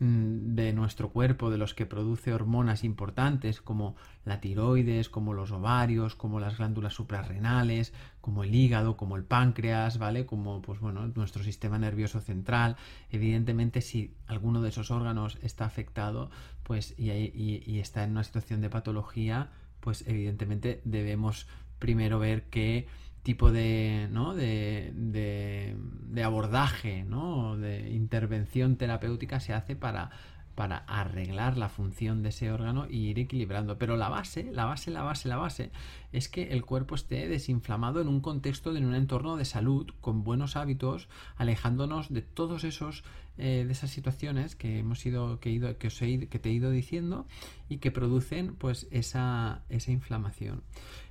de 0.00 0.72
nuestro 0.72 1.10
cuerpo, 1.10 1.50
de 1.50 1.58
los 1.58 1.72
que 1.72 1.86
produce 1.86 2.32
hormonas 2.32 2.82
importantes 2.82 3.60
como 3.60 3.94
la 4.24 4.40
tiroides, 4.40 5.08
como 5.08 5.34
los 5.34 5.52
ovarios, 5.52 6.16
como 6.16 6.40
las 6.40 6.58
glándulas 6.58 6.94
suprarrenales, 6.94 7.92
como 8.20 8.42
el 8.42 8.54
hígado, 8.54 8.96
como 8.96 9.16
el 9.16 9.24
páncreas, 9.24 9.98
¿vale? 9.98 10.26
Como 10.26 10.62
pues 10.62 10.80
bueno, 10.80 11.06
nuestro 11.14 11.44
sistema 11.44 11.78
nervioso 11.78 12.20
central. 12.20 12.76
Evidentemente, 13.10 13.80
si 13.82 14.14
alguno 14.26 14.62
de 14.62 14.70
esos 14.70 14.90
órganos 14.90 15.38
está 15.42 15.64
afectado, 15.64 16.30
pues 16.64 16.94
y, 16.98 17.10
y 17.10 17.78
está 17.78 18.02
en 18.02 18.12
una 18.12 18.24
situación 18.24 18.60
de 18.60 18.70
patología, 18.70 19.50
pues 19.80 20.04
evidentemente 20.08 20.80
debemos 20.84 21.46
primero 21.78 22.18
ver 22.18 22.44
que 22.44 22.88
tipo 23.24 23.50
de, 23.50 24.08
¿no? 24.12 24.34
de, 24.34 24.92
de, 24.94 26.22
abordaje, 26.22 27.04
¿no? 27.04 27.56
de 27.56 27.90
intervención 27.90 28.76
terapéutica 28.76 29.40
se 29.40 29.54
hace 29.54 29.74
para, 29.74 30.10
para 30.54 30.76
arreglar 30.86 31.56
la 31.56 31.70
función 31.70 32.22
de 32.22 32.28
ese 32.28 32.52
órgano 32.52 32.86
y 32.88 33.06
ir 33.08 33.18
equilibrando. 33.18 33.78
Pero 33.78 33.96
la 33.96 34.10
base, 34.10 34.52
la 34.52 34.66
base, 34.66 34.90
la 34.90 35.02
base, 35.02 35.28
la 35.28 35.36
base 35.36 35.70
es 36.12 36.28
que 36.28 36.52
el 36.52 36.66
cuerpo 36.66 36.94
esté 36.94 37.26
desinflamado 37.26 38.02
en 38.02 38.08
un 38.08 38.20
contexto, 38.20 38.76
en 38.76 38.84
un 38.84 38.94
entorno 38.94 39.36
de 39.36 39.46
salud, 39.46 39.90
con 40.02 40.22
buenos 40.22 40.54
hábitos, 40.54 41.08
alejándonos 41.36 42.12
de 42.12 42.20
todos 42.20 42.62
esos 42.62 43.04
eh, 43.36 43.64
de 43.66 43.72
esas 43.72 43.90
situaciones 43.90 44.54
que 44.54 44.78
hemos 44.78 45.04
ido, 45.04 45.40
que, 45.40 45.50
ido, 45.50 45.76
que, 45.78 45.88
os 45.88 46.02
he, 46.02 46.28
que 46.28 46.38
te 46.38 46.50
he 46.50 46.52
ido 46.52 46.70
diciendo 46.70 47.26
y 47.68 47.78
que 47.78 47.90
producen 47.90 48.54
pues 48.54 48.86
esa, 48.90 49.62
esa 49.68 49.90
inflamación. 49.90 50.62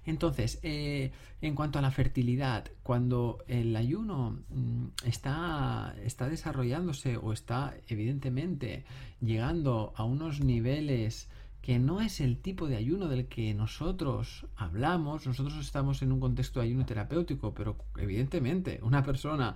Entonces, 0.06 0.60
eh, 0.64 1.12
en 1.42 1.56
cuanto 1.56 1.80
a 1.80 1.82
la 1.82 1.92
fertilidad, 1.92 2.66
cuando 2.84 3.44
el 3.48 3.76
ayuno 3.76 4.40
mm, 4.50 4.88
está, 5.06 5.96
está 6.04 6.30
desarrollándose 6.30 7.18
o 7.18 7.34
está 7.34 7.76
evidentemente 7.88 8.86
llegando 9.22 9.94
a 9.96 10.04
unos 10.04 10.42
niveles 10.42 11.30
que 11.64 11.80
no 11.80 12.02
es 12.02 12.20
el 12.20 12.40
tipo 12.40 12.68
de 12.68 12.76
ayuno 12.76 13.08
del 13.08 13.28
que 13.28 13.54
nosotros 13.54 14.46
hablamos. 14.58 15.26
Nosotros 15.26 15.58
estamos 15.60 16.02
en 16.02 16.12
un 16.12 16.20
contexto 16.20 16.60
de 16.60 16.66
ayuno 16.66 16.86
terapéutico, 16.86 17.54
pero 17.54 17.78
evidentemente 17.98 18.82
una 18.84 19.02
persona 19.02 19.56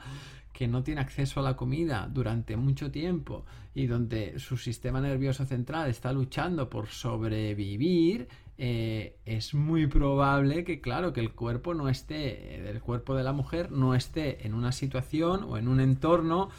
que 0.58 0.68
no 0.68 0.82
tiene 0.82 1.02
acceso 1.02 1.40
a 1.40 1.44
la 1.44 1.56
comida 1.56 2.10
durante 2.12 2.58
mucho 2.58 2.90
tiempo 2.90 3.46
y 3.76 3.86
donde 3.86 4.40
su 4.40 4.58
sistema 4.58 5.00
nervioso 5.00 5.46
central 5.46 5.88
está 5.88 6.12
luchando 6.12 6.68
por 6.68 6.88
sobrevivir, 6.88 8.28
eh, 8.58 9.18
es 9.24 9.54
muy 9.54 9.86
probable 9.86 10.64
que, 10.64 10.82
claro, 10.82 11.14
que 11.14 11.20
el 11.20 11.34
cuerpo 11.34 11.76
no 11.76 11.90
esté, 11.90 12.72
el 12.72 12.82
cuerpo 12.82 13.14
de 13.14 13.24
la 13.24 13.34
mujer 13.34 13.72
no 13.72 13.94
esté 13.94 14.48
en 14.48 14.56
una 14.56 14.72
situación 14.72 15.44
o 15.44 15.60
en 15.60 15.68
un 15.68 15.80
entorno 15.80 16.50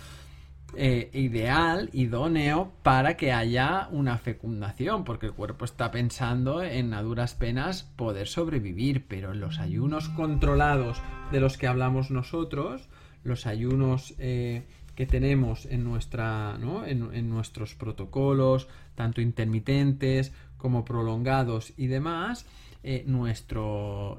eh, 0.77 1.11
ideal, 1.13 1.91
idóneo, 1.93 2.71
para 2.85 3.17
que 3.17 3.33
haya 3.33 3.89
una 3.91 4.17
fecundación, 4.17 5.03
porque 5.03 5.27
el 5.27 5.33
cuerpo 5.33 5.65
está 5.65 5.91
pensando 5.91 6.63
en 6.63 6.95
a 6.95 7.03
duras 7.03 7.35
penas 7.35 7.83
poder 7.97 8.29
sobrevivir, 8.29 9.09
pero 9.09 9.33
en 9.33 9.41
los 9.41 9.59
ayunos 9.59 10.09
controlados 10.11 11.03
de 11.33 11.41
los 11.41 11.59
que 11.59 11.67
hablamos 11.67 12.13
nosotros, 12.13 12.89
los 13.29 13.47
ayunos 13.47 14.15
eh, 14.19 14.65
que 14.97 15.07
tenemos 15.07 15.67
en, 15.67 15.85
nuestra, 15.85 16.59
en, 16.87 17.31
nuestros 17.31 17.77
protocolos, 17.77 18.67
tanto 18.97 19.21
intermitentes 19.21 20.33
como 20.57 20.85
prolongados 20.85 21.73
y 21.77 21.87
demás, 21.87 22.47
eh, 22.83 23.05
nuestros 23.07 24.19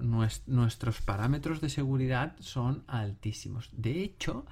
parámetros 1.01 1.59
de 1.59 1.69
seguridad 1.69 2.37
son 2.39 2.83
altísimos. 2.87 3.69
De 3.73 4.03
hecho, 4.03 4.45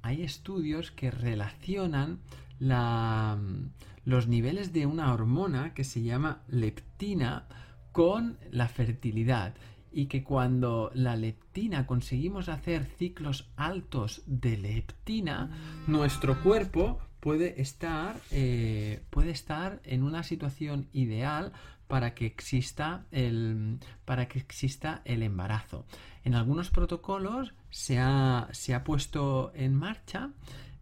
hay 0.00 0.22
estudios 0.22 0.90
que 0.90 1.10
relacionan 1.10 2.20
los 2.58 4.26
niveles 4.26 4.72
de 4.72 4.86
una 4.86 5.12
hormona 5.12 5.74
que 5.74 5.84
se 5.84 6.02
llama 6.02 6.42
leptina 6.48 7.46
con 7.92 8.38
la 8.50 8.68
fertilidad 8.68 9.54
y 9.92 10.06
que 10.06 10.22
cuando 10.22 10.90
la 10.94 11.16
leptina 11.16 11.86
conseguimos 11.86 12.48
hacer 12.48 12.84
ciclos 12.84 13.50
altos 13.56 14.22
de 14.26 14.56
leptina, 14.56 15.50
nuestro 15.86 16.42
cuerpo 16.42 16.98
puede 17.20 17.60
estar, 17.60 18.20
eh, 18.30 19.02
puede 19.10 19.30
estar 19.30 19.80
en 19.84 20.02
una 20.02 20.22
situación 20.22 20.88
ideal 20.92 21.52
para 21.88 22.14
que 22.14 22.26
exista 22.26 23.06
el, 23.10 23.78
para 24.04 24.28
que 24.28 24.38
exista 24.38 25.00
el 25.04 25.22
embarazo. 25.22 25.86
En 26.22 26.34
algunos 26.34 26.70
protocolos 26.70 27.54
se 27.70 27.98
ha, 27.98 28.48
se 28.52 28.74
ha 28.74 28.84
puesto 28.84 29.52
en 29.54 29.74
marcha 29.74 30.30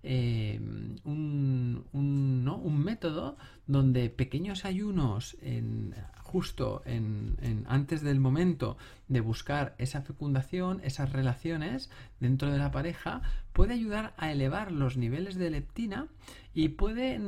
eh, 0.02 0.60
un, 1.04 1.84
un, 1.92 2.84
método 2.84 3.36
donde 3.66 4.08
pequeños 4.08 4.64
ayunos 4.64 5.36
en, 5.42 5.94
justo 6.26 6.82
en, 6.84 7.64
antes 7.68 8.02
del 8.02 8.18
momento 8.18 8.76
de 9.06 9.20
buscar 9.20 9.74
esa 9.78 10.02
fecundación, 10.02 10.80
esas 10.82 11.12
relaciones 11.12 11.88
dentro 12.18 12.50
de 12.50 12.58
la 12.58 12.72
pareja, 12.72 13.22
puede 13.52 13.74
ayudar 13.74 14.12
a 14.16 14.32
elevar 14.32 14.72
los 14.72 14.96
niveles 14.96 15.36
de 15.36 15.50
leptina 15.50 16.08
y 16.52 16.70
puede, 16.70 17.20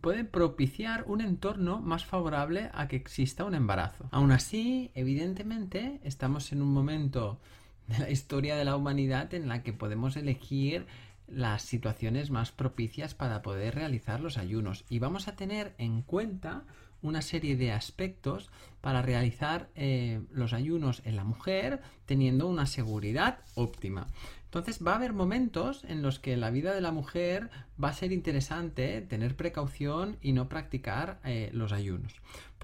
puede 0.00 0.24
propiciar 0.24 1.04
un 1.08 1.20
entorno 1.20 1.80
más 1.80 2.04
favorable 2.04 2.70
a 2.74 2.86
que 2.86 2.96
exista 2.96 3.44
un 3.44 3.54
embarazo. 3.54 4.08
Aún 4.12 4.30
así, 4.30 4.92
evidentemente, 4.94 6.00
estamos 6.04 6.52
en 6.52 6.62
un 6.62 6.72
momento 6.72 7.40
de 7.88 7.98
la 7.98 8.10
historia 8.10 8.56
de 8.56 8.64
la 8.64 8.76
humanidad 8.76 9.34
en 9.34 9.48
la 9.48 9.62
que 9.62 9.72
podemos 9.72 10.16
elegir 10.16 10.86
las 11.26 11.62
situaciones 11.62 12.30
más 12.30 12.52
propicias 12.52 13.14
para 13.14 13.42
poder 13.42 13.74
realizar 13.74 14.20
los 14.20 14.38
ayunos 14.38 14.84
y 14.88 15.00
vamos 15.00 15.26
a 15.26 15.36
tener 15.36 15.74
en 15.78 16.02
cuenta 16.02 16.64
una 17.04 17.22
serie 17.22 17.54
de 17.56 17.70
aspectos 17.70 18.50
para 18.80 19.02
realizar 19.02 19.68
eh, 19.76 20.22
los 20.32 20.52
ayunos 20.52 21.02
en 21.04 21.16
la 21.16 21.24
mujer 21.24 21.80
teniendo 22.06 22.48
una 22.48 22.66
seguridad 22.66 23.38
óptima. 23.54 24.08
Entonces 24.46 24.84
va 24.86 24.92
a 24.92 24.96
haber 24.96 25.12
momentos 25.12 25.84
en 25.84 26.00
los 26.00 26.18
que 26.18 26.36
la 26.36 26.50
vida 26.50 26.74
de 26.74 26.80
la 26.80 26.92
mujer 26.92 27.50
va 27.82 27.88
a 27.88 27.92
ser 27.92 28.12
interesante 28.12 29.00
tener 29.02 29.36
precaución 29.36 30.16
y 30.22 30.32
no 30.32 30.48
practicar 30.48 31.20
eh, 31.24 31.50
los 31.52 31.72
ayunos. 31.72 32.14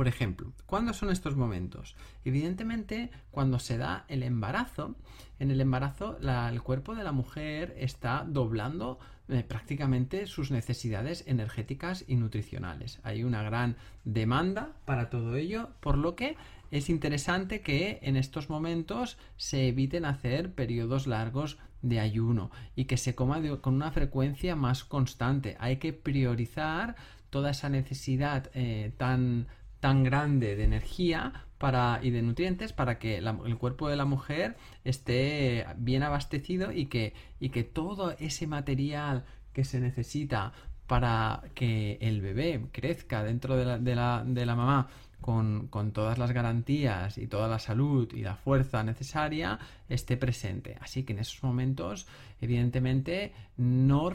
Por 0.00 0.08
ejemplo, 0.08 0.54
¿cuándo 0.64 0.94
son 0.94 1.10
estos 1.10 1.36
momentos? 1.36 1.94
Evidentemente, 2.24 3.10
cuando 3.30 3.58
se 3.58 3.76
da 3.76 4.06
el 4.08 4.22
embarazo, 4.22 4.94
en 5.38 5.50
el 5.50 5.60
embarazo 5.60 6.16
el 6.22 6.62
cuerpo 6.62 6.94
de 6.94 7.04
la 7.04 7.12
mujer 7.12 7.74
está 7.76 8.24
doblando 8.26 8.98
eh, 9.28 9.44
prácticamente 9.46 10.24
sus 10.26 10.50
necesidades 10.50 11.24
energéticas 11.26 12.06
y 12.08 12.16
nutricionales. 12.16 12.98
Hay 13.02 13.24
una 13.24 13.42
gran 13.42 13.76
demanda 14.06 14.72
para 14.86 15.10
todo 15.10 15.36
ello, 15.36 15.68
por 15.80 15.98
lo 15.98 16.16
que 16.16 16.38
es 16.70 16.88
interesante 16.88 17.60
que 17.60 17.98
en 18.00 18.16
estos 18.16 18.48
momentos 18.48 19.18
se 19.36 19.68
eviten 19.68 20.06
hacer 20.06 20.54
periodos 20.54 21.06
largos 21.06 21.58
de 21.82 22.00
ayuno 22.00 22.50
y 22.74 22.86
que 22.86 22.96
se 22.96 23.14
coma 23.14 23.42
con 23.60 23.74
una 23.74 23.92
frecuencia 23.92 24.56
más 24.56 24.82
constante. 24.82 25.58
Hay 25.60 25.76
que 25.76 25.92
priorizar 25.92 26.96
toda 27.28 27.50
esa 27.50 27.68
necesidad 27.68 28.50
eh, 28.54 28.92
tan 28.96 29.46
tan 29.80 30.04
grande 30.04 30.56
de 30.56 30.64
energía 30.64 31.46
para, 31.58 32.00
y 32.02 32.10
de 32.10 32.22
nutrientes 32.22 32.72
para 32.72 32.98
que 32.98 33.18
el 33.18 33.58
cuerpo 33.58 33.88
de 33.88 33.96
la 33.96 34.04
mujer 34.04 34.56
esté 34.84 35.66
bien 35.76 36.02
abastecido 36.02 36.72
y 36.72 36.86
que, 36.86 37.14
y 37.38 37.50
que 37.50 37.64
todo 37.64 38.12
ese 38.18 38.46
material 38.46 39.24
que 39.52 39.64
se 39.64 39.80
necesita 39.80 40.52
para 40.86 41.42
que 41.54 41.98
el 42.00 42.20
bebé 42.20 42.66
crezca 42.72 43.22
dentro 43.22 43.56
de 43.56 43.64
la, 43.64 43.78
de 43.78 43.94
la, 43.94 44.24
de 44.26 44.46
la 44.46 44.56
mamá 44.56 44.88
con, 45.20 45.68
todas 45.92 46.18
las 46.18 46.32
garantías 46.32 47.18
y 47.18 47.26
toda 47.26 47.48
la 47.48 47.58
salud 47.58 48.12
y 48.12 48.22
la 48.22 48.36
fuerza 48.36 48.82
necesaria 48.82 49.58
esté 49.88 50.16
presente. 50.16 50.76
Así 50.80 51.02
que 51.02 51.12
en 51.12 51.20
esos 51.20 51.42
momentos, 51.42 52.06
evidentemente, 52.40 53.32
no, 53.56 54.10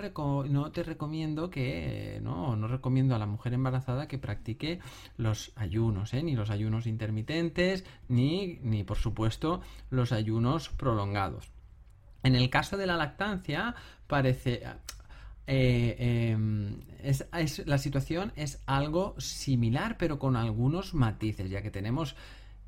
te 0.72 0.84
recomiendo 0.84 1.50
que, 1.50 2.20
no, 2.22 2.56
no 2.56 2.68
recomiendo 2.68 3.16
a 3.16 3.20
la 3.20 3.28
mujer 3.28 3.54
embarazada 3.54 4.08
que 4.08 4.18
practique 4.18 4.80
los 5.18 5.52
ayunos, 5.56 6.14
¿eh? 6.14 6.24
ni 6.24 6.36
los 6.36 6.50
ayunos 6.50 6.88
intermitentes, 6.88 7.86
ni, 8.08 8.60
ni 8.62 8.84
por 8.84 8.98
supuesto 8.98 9.62
los 9.90 10.12
ayunos 10.12 10.70
prolongados. 10.70 11.52
En 12.24 12.36
el 12.36 12.50
caso 12.50 12.76
de 12.76 12.88
la 12.88 12.98
lactancia, 12.98 13.76
parece, 14.08 14.64
eh, 15.48 16.32
em, 16.32 16.80
es, 17.04 17.28
la 17.66 17.78
situación 17.78 18.32
es 18.36 18.62
algo 18.66 19.16
similar, 19.20 19.98
pero 19.98 20.20
con 20.20 20.36
algunos 20.36 20.94
matices, 20.94 21.50
ya 21.50 21.62
que 21.62 21.72
tenemos 21.72 22.16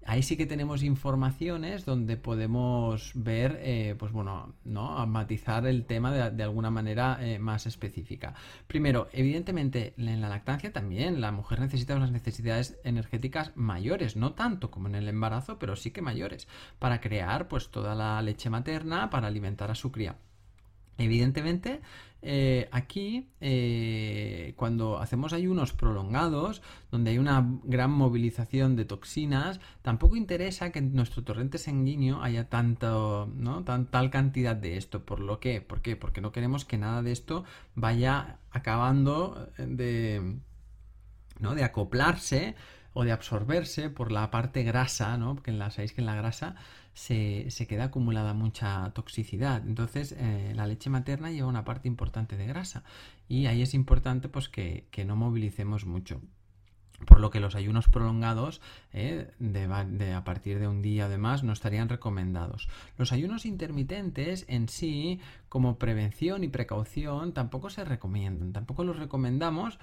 ahí 0.08 0.24
sí 0.24 0.38
que 0.38 0.46
tenemos 0.46 0.84
informaciones 0.84 1.86
donde 1.86 2.16
podemos 2.16 3.12
ver, 3.14 3.60
eh, 3.62 3.96
pues 4.00 4.14
bueno, 4.14 4.56
¿no? 4.64 5.06
matizar 5.06 5.68
el 5.68 5.86
tema 5.86 6.12
de, 6.12 6.44
alguna 6.44 6.72
manera 6.72 7.18
eh, 7.22 7.40
más 7.40 7.68
específica. 7.68 8.34
Primero, 8.68 9.10
evidentemente, 9.12 9.94
en 9.98 10.22
la 10.22 10.30
lactancia 10.30 10.72
también 10.72 11.20
la 11.20 11.34
mujer 11.34 11.60
necesita 11.60 11.96
unas 11.96 12.12
necesidades 12.12 12.80
energéticas 12.86 13.52
mayores, 13.56 14.16
no 14.16 14.34
tanto 14.34 14.72
como 14.72 14.88
en 14.88 14.96
el 14.96 15.10
embarazo, 15.10 15.60
pero 15.60 15.76
sí 15.76 15.92
que 15.92 16.02
mayores, 16.02 16.48
para 16.80 17.02
crear 17.02 17.50
pues 17.50 17.70
toda 17.70 17.94
la 17.94 18.22
leche 18.22 18.50
materna, 18.50 19.10
para 19.10 19.28
alimentar 19.28 19.72
a 19.72 19.76
su 19.76 19.92
cría. 19.92 20.16
Evidentemente, 20.98 21.82
eh, 22.22 22.68
aquí, 22.72 23.30
eh, 23.42 24.54
cuando 24.58 25.00
hacemos 25.00 25.34
ayunos 25.34 25.74
prolongados, 25.74 26.62
donde 26.92 27.12
hay 27.12 27.18
una 27.20 27.46
gran 27.64 27.92
movilización 27.92 28.76
de 28.76 28.86
toxinas, 28.86 29.60
tampoco 29.82 30.16
interesa 30.16 30.72
que 30.72 30.80
en 30.80 30.94
nuestro 30.94 31.24
torrente 31.24 31.58
sanguíneo 31.58 32.22
haya 32.22 32.50
tanto, 32.50 33.32
¿no? 33.36 33.64
tal 33.64 34.10
cantidad 34.10 34.56
de 34.56 34.78
esto. 34.78 35.06
¿Por 35.06 35.20
lo 35.20 35.40
que? 35.40 35.62
¿Por 35.62 35.82
qué? 35.82 35.96
Porque 35.96 36.22
no 36.22 36.32
queremos 36.32 36.66
que 36.66 36.78
nada 36.78 37.02
de 37.04 37.12
esto 37.12 37.44
vaya 37.76 38.40
acabando 38.52 39.50
de, 39.58 40.38
¿no? 41.40 41.56
de 41.56 41.64
acoplarse 41.64 42.56
o 42.94 43.04
de 43.04 43.12
absorberse 43.12 43.92
por 43.92 44.12
la 44.12 44.32
parte 44.32 44.64
grasa, 44.64 45.18
¿no? 45.18 45.36
Porque 45.36 45.52
en 45.52 45.60
sabéis 45.72 45.94
que 45.94 46.02
en 46.02 46.08
la 46.08 46.16
grasa 46.16 46.56
se, 46.98 47.68
queda 47.68 47.86
acumulada 47.86 48.34
mucha 48.34 48.90
toxicidad. 48.94 49.62
Entonces, 49.66 50.16
eh, 50.18 50.54
la 50.56 50.66
leche 50.66 50.90
materna 50.90 51.32
lleva 51.32 51.48
una 51.48 51.64
parte 51.64 51.88
importante 51.88 52.38
de 52.38 52.48
grasa 52.48 52.84
y 53.30 53.46
ahí 53.46 53.62
es 53.62 53.76
importante 53.76 54.30
pues 54.30 54.50
que, 54.50 54.88
no 55.06 55.16
movilicemos 55.16 55.86
mucho. 55.86 56.22
Por 57.06 57.20
lo 57.20 57.30
que 57.30 57.40
los 57.40 57.54
ayunos 57.54 57.88
prolongados 57.88 58.60
eh, 58.92 59.30
a 60.16 60.24
partir 60.24 60.58
de 60.58 60.68
un 60.68 60.82
día 60.82 61.06
además 61.06 61.44
no 61.44 61.54
estarían 61.54 61.90
recomendados. 61.90 62.68
Los 62.98 63.12
ayunos 63.12 63.46
intermitentes 63.46 64.46
en 64.48 64.68
sí, 64.68 65.20
como 65.50 65.78
prevención 65.78 66.44
y 66.44 66.48
precaución, 66.48 67.34
tampoco 67.34 67.70
se 67.70 67.86
recomiendan. 67.86 68.54
Tampoco 68.54 68.84
los 68.84 68.98
recomendamos 68.98 69.78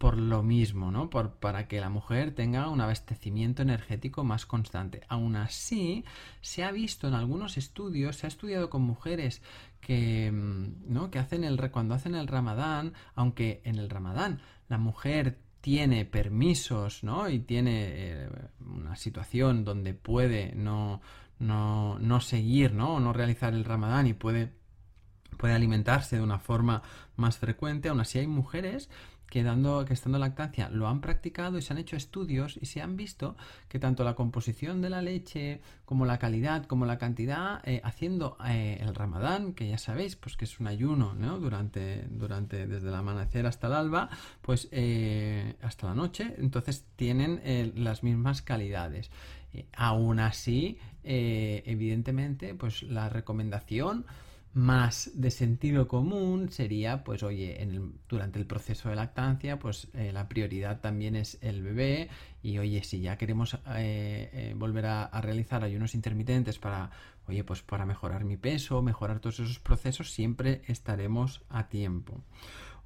por 0.00 0.16
lo 0.16 0.42
mismo, 0.42 0.90
¿no? 0.90 1.10
Por, 1.10 1.34
para 1.34 1.68
que 1.68 1.78
la 1.78 1.90
mujer 1.90 2.34
tenga 2.34 2.70
un 2.70 2.80
abastecimiento 2.80 3.60
energético 3.60 4.24
más 4.24 4.46
constante. 4.46 5.02
Aún 5.10 5.36
así, 5.36 6.06
se 6.40 6.64
ha 6.64 6.72
visto 6.72 7.06
en 7.06 7.12
algunos 7.12 7.58
estudios, 7.58 8.16
se 8.16 8.26
ha 8.26 8.28
estudiado 8.28 8.70
con 8.70 8.80
mujeres 8.80 9.42
que, 9.82 10.32
mm, 10.32 10.90
¿no? 10.90 11.10
que 11.10 11.18
hacen 11.18 11.44
el, 11.44 11.70
cuando 11.70 11.94
hacen 11.94 12.14
el 12.14 12.28
ramadán, 12.28 12.94
aunque 13.14 13.60
en 13.64 13.76
el 13.76 13.90
ramadán 13.90 14.40
la 14.70 14.78
mujer 14.78 15.38
tiene 15.60 16.06
permisos, 16.06 17.04
¿no? 17.04 17.28
Y 17.28 17.40
tiene 17.40 17.88
eh, 17.90 18.28
una 18.60 18.96
situación 18.96 19.66
donde 19.66 19.92
puede 19.92 20.54
no, 20.54 21.02
no, 21.38 21.98
no 21.98 22.20
seguir, 22.22 22.72
¿no? 22.72 22.94
O 22.94 23.00
no 23.00 23.12
realizar 23.12 23.52
el 23.52 23.66
ramadán 23.66 24.06
y 24.06 24.14
puede 24.14 24.58
puede 25.36 25.54
alimentarse 25.54 26.16
de 26.16 26.22
una 26.22 26.38
forma 26.38 26.82
más 27.16 27.38
frecuente, 27.38 27.88
aún 27.88 28.00
así 28.00 28.18
hay 28.18 28.26
mujeres 28.26 28.90
que, 29.30 29.42
que 29.86 29.94
estando 29.94 30.18
lactancia 30.18 30.68
lo 30.68 30.88
han 30.88 31.00
practicado 31.00 31.56
y 31.56 31.62
se 31.62 31.72
han 31.72 31.78
hecho 31.78 31.96
estudios 31.96 32.58
y 32.60 32.66
se 32.66 32.82
han 32.82 32.96
visto 32.96 33.36
que 33.68 33.78
tanto 33.78 34.04
la 34.04 34.14
composición 34.14 34.82
de 34.82 34.90
la 34.90 35.00
leche 35.00 35.60
como 35.84 36.04
la 36.04 36.18
calidad 36.18 36.66
como 36.66 36.84
la 36.84 36.98
cantidad 36.98 37.62
eh, 37.64 37.80
haciendo 37.84 38.36
eh, 38.46 38.78
el 38.80 38.94
ramadán 38.94 39.54
que 39.54 39.68
ya 39.68 39.78
sabéis 39.78 40.16
pues 40.16 40.36
que 40.36 40.44
es 40.44 40.60
un 40.60 40.66
ayuno 40.66 41.14
¿no? 41.14 41.38
durante, 41.38 42.06
durante 42.10 42.66
desde 42.66 42.88
el 42.88 42.94
amanecer 42.94 43.46
hasta 43.46 43.68
el 43.68 43.74
alba 43.74 44.10
pues 44.42 44.68
eh, 44.72 45.54
hasta 45.62 45.86
la 45.86 45.94
noche 45.94 46.34
entonces 46.38 46.84
tienen 46.96 47.40
las 47.76 48.02
mismas 48.02 48.42
calidades 48.42 49.10
aún 49.72 50.20
así 50.20 50.78
evidentemente 51.02 52.54
pues 52.54 52.82
la 52.82 53.08
recomendación 53.08 54.04
más 54.52 55.12
de 55.14 55.30
sentido 55.30 55.86
común 55.86 56.50
sería, 56.50 57.04
pues 57.04 57.22
oye, 57.22 57.62
en 57.62 57.94
durante 58.08 58.38
el 58.38 58.46
proceso 58.46 58.88
de 58.88 58.96
lactancia, 58.96 59.58
pues 59.58 59.88
eh, 59.94 60.12
la 60.12 60.28
prioridad 60.28 60.80
también 60.80 61.14
es 61.14 61.38
el 61.40 61.62
bebé 61.62 62.08
y 62.42 62.58
oye, 62.58 62.82
si 62.82 63.00
ya 63.00 63.16
queremos 63.16 63.54
eh, 63.54 64.30
eh, 64.32 64.54
volver 64.56 64.86
a, 64.86 65.20
realizar 65.20 65.62
ayunos 65.62 65.94
intermitentes 65.94 66.58
para, 66.58 66.90
oye, 67.28 67.44
pues 67.44 67.62
para 67.62 67.86
mejorar 67.86 68.24
mi 68.24 68.36
peso, 68.36 68.82
mejorar 68.82 69.20
todos 69.20 69.38
esos 69.38 69.60
procesos, 69.60 70.10
siempre 70.10 70.62
estaremos 70.66 71.42
a 71.48 71.68
tiempo. 71.68 72.20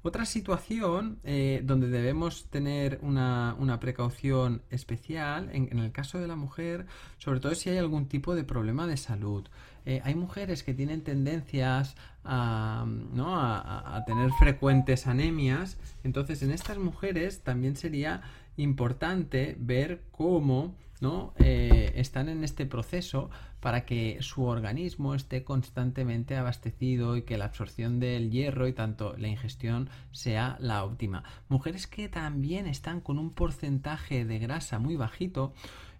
Otra 0.03 0.25
situación 0.25 1.19
donde 1.63 1.89
debemos 1.89 2.45
tener 2.51 2.99
una, 3.01 3.79
precaución 3.81 4.61
especial, 4.69 5.49
en, 5.51 5.79
el 5.79 5.91
caso 5.91 6.19
de 6.19 6.27
la 6.27 6.35
mujer, 6.35 6.85
sobre 7.17 7.39
todo 7.39 7.55
si 7.55 7.71
hay 7.71 7.79
algún 7.79 8.07
tipo 8.07 8.35
de 8.35 8.43
problema 8.43 8.85
de 8.85 8.97
salud. 8.97 9.49
Eh, 9.85 10.01
hay 10.03 10.15
mujeres 10.15 10.63
que 10.63 10.73
tienen 10.73 11.01
tendencias 11.01 11.95
a, 12.23 12.85
a, 12.85 14.03
tener 14.05 14.31
frecuentes 14.39 15.05
anemias, 15.07 15.77
entonces 16.03 16.41
en 16.41 16.51
estas 16.51 16.77
mujeres 16.77 17.41
también 17.41 17.75
sería 17.75 18.21
importante 18.57 19.55
ver 19.59 20.01
cómo 20.11 20.73
¿no? 21.01 21.33
Eh, 21.37 21.91
están 21.95 22.29
en 22.29 22.43
este 22.43 22.65
proceso 22.65 23.29
para 23.59 23.85
que 23.85 24.17
su 24.21 24.43
organismo 24.45 25.13
esté 25.13 25.43
constantemente 25.43 26.35
abastecido 26.35 27.17
y 27.17 27.23
que 27.23 27.37
la 27.37 27.45
absorción 27.45 27.99
del 27.99 28.31
hierro 28.31 28.67
y 28.67 28.73
tanto 28.73 29.15
la 29.17 29.27
ingestión 29.27 29.89
sea 30.11 30.57
la 30.59 30.83
óptima. 30.83 31.23
Mujeres 31.49 31.87
que 31.87 32.07
también 32.07 32.67
están 32.67 33.01
con 33.01 33.19
un 33.19 33.31
porcentaje 33.31 34.23
de 34.25 34.39
grasa 34.39 34.79
muy 34.79 34.95
bajito, 34.95 35.53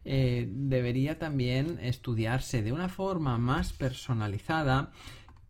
eh, 0.07 0.47
debería 0.51 1.17
también 1.17 1.79
estudiarse 1.81 2.61
de 2.61 2.71
una 2.71 2.89
forma 2.89 3.39
más 3.39 3.73
personalizada 3.73 4.91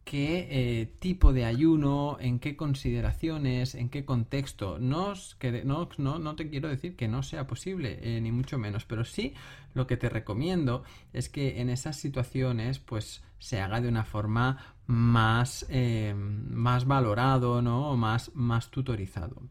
qué 0.06 0.48
eh, 0.50 0.86
tipo 1.00 1.34
de 1.34 1.44
ayuno, 1.44 2.16
en 2.22 2.40
qué 2.40 2.56
consideraciones, 2.56 3.76
en 3.76 3.90
qué 3.90 4.06
contexto. 4.06 4.80
No, 4.80 5.14
no, 5.66 5.90
no, 5.98 6.20
no 6.20 6.36
te 6.38 6.50
quiero 6.50 6.70
decir 6.70 6.96
que 6.96 7.10
no 7.10 7.22
sea 7.22 7.48
posible, 7.48 8.00
eh, 8.02 8.22
ni 8.22 8.32
mucho 8.32 8.58
menos, 8.58 8.86
pero 8.86 9.04
sí 9.04 9.34
lo 9.74 9.88
que 9.88 9.98
te 9.98 10.08
recomiendo 10.08 10.84
es 11.12 11.28
que 11.28 11.60
en 11.60 11.70
esas 11.70 11.98
situaciones 11.98 12.80
pues 12.80 13.24
se 13.40 13.60
haga 13.60 13.82
de 13.82 13.90
una 13.90 14.06
forma 14.06 14.76
más, 14.88 15.68
más 16.14 16.86
valorado, 16.86 17.62
¿no? 17.62 17.98
más, 17.98 18.32
más 18.36 18.72
tutorizado. 18.72 19.42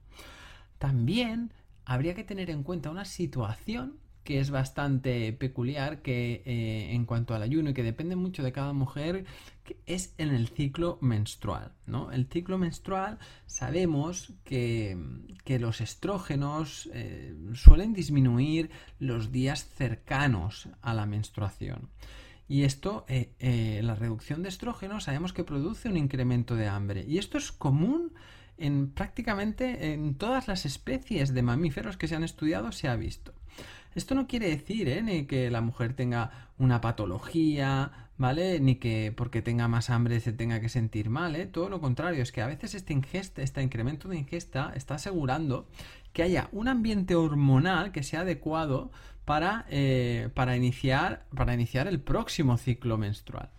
También 0.79 1.53
habría 1.85 2.14
que 2.14 2.25
tener 2.25 2.49
en 2.49 2.62
cuenta 2.62 2.90
una 2.90 3.05
situación 3.05 3.99
que 4.25 4.41
es 4.41 4.51
bastante 4.51 5.33
peculiar 5.33 6.03
que 6.03 6.43
eh, 6.45 6.95
en 6.95 7.05
cuanto 7.05 7.35
al 7.35 7.43
ayuno 7.43 7.71
y 7.71 7.75
que 7.75 7.83
depende 7.83 8.17
mucho 8.17 8.43
de 8.43 8.53
cada 8.53 8.73
mujer 8.73 9.25
que 9.63 9.77
es 9.87 10.15
en 10.19 10.31
el 10.31 10.49
ciclo 10.49 10.99
menstrual 11.01 11.73
¿no? 11.87 12.11
el 12.11 12.27
ciclo 12.27 12.59
menstrual 12.59 13.19
sabemos 13.47 14.33
que, 14.45 14.97
los 15.47 15.81
estrógenos 15.81 16.91
eh, 16.93 17.35
suelen 17.53 17.93
disminuir 17.93 18.71
los 18.99 19.31
días 19.31 19.69
cercanos 19.77 20.69
a 20.83 20.95
la 20.95 21.07
menstruación 21.07 21.91
y 22.47 22.65
esto, 22.65 23.07
eh, 23.09 23.81
la 23.83 23.95
reducción 23.95 24.43
de 24.43 24.51
estrógenos, 24.51 25.05
sabemos 25.05 25.33
que 25.33 25.45
produce 25.45 25.89
un 25.89 25.97
incremento 25.97 26.57
de 26.57 26.69
hambre. 26.69 27.03
Y 27.09 27.17
esto 27.17 27.39
es 27.39 27.51
común 27.53 28.13
en 28.59 28.91
prácticamente 28.91 29.93
en 29.93 30.15
todas 30.15 30.49
las 30.49 30.67
especies 30.67 31.35
de 31.35 31.43
mamíferos 31.43 31.97
que 31.97 32.07
se 32.07 32.17
han 32.17 32.25
estudiado, 32.25 32.73
se 32.73 32.89
ha 32.89 32.97
visto. 32.97 33.33
Esto 33.95 34.15
no 34.15 34.27
quiere 34.27 34.49
decir 34.49 34.89
¿eh? 34.89 35.27
que 35.27 35.51
la 35.51 35.61
mujer 35.61 35.95
tenga 35.95 36.51
una 36.59 36.81
patología 36.81 38.05
¿vale? 38.17 38.61
Ni 38.61 38.77
que 38.77 39.13
porque 39.15 39.43
tenga 39.43 39.69
más 39.69 39.91
hambre 39.91 40.21
se 40.21 40.33
tenga 40.33 40.61
que 40.61 40.69
sentir 40.69 41.11
mal, 41.11 41.35
¿eh? 41.37 41.47
Todo 41.47 41.69
lo 41.69 41.81
contrario, 41.81 42.23
es 42.23 42.33
que 42.33 42.43
a 42.43 42.47
veces 42.47 42.75
este 42.75 42.93
ingesta, 42.93 43.43
este 43.43 43.63
incremento 43.63 44.09
de 44.09 44.19
ingesta 44.19 44.73
está 44.75 44.95
asegurando 44.95 45.67
que 46.13 46.23
haya 46.23 46.49
un 46.53 46.69
ambiente 46.69 47.17
hormonal 47.17 47.93
que 47.93 48.03
sea 48.03 48.21
adecuado 48.21 48.93
para, 49.25 49.67
eh, 49.69 50.29
para, 50.35 50.57
iniciar, 50.57 51.27
para 51.35 51.55
iniciar 51.55 51.89
el 51.89 52.01
próximo 52.01 52.57
ciclo 52.57 52.99
menstrual. 52.99 53.51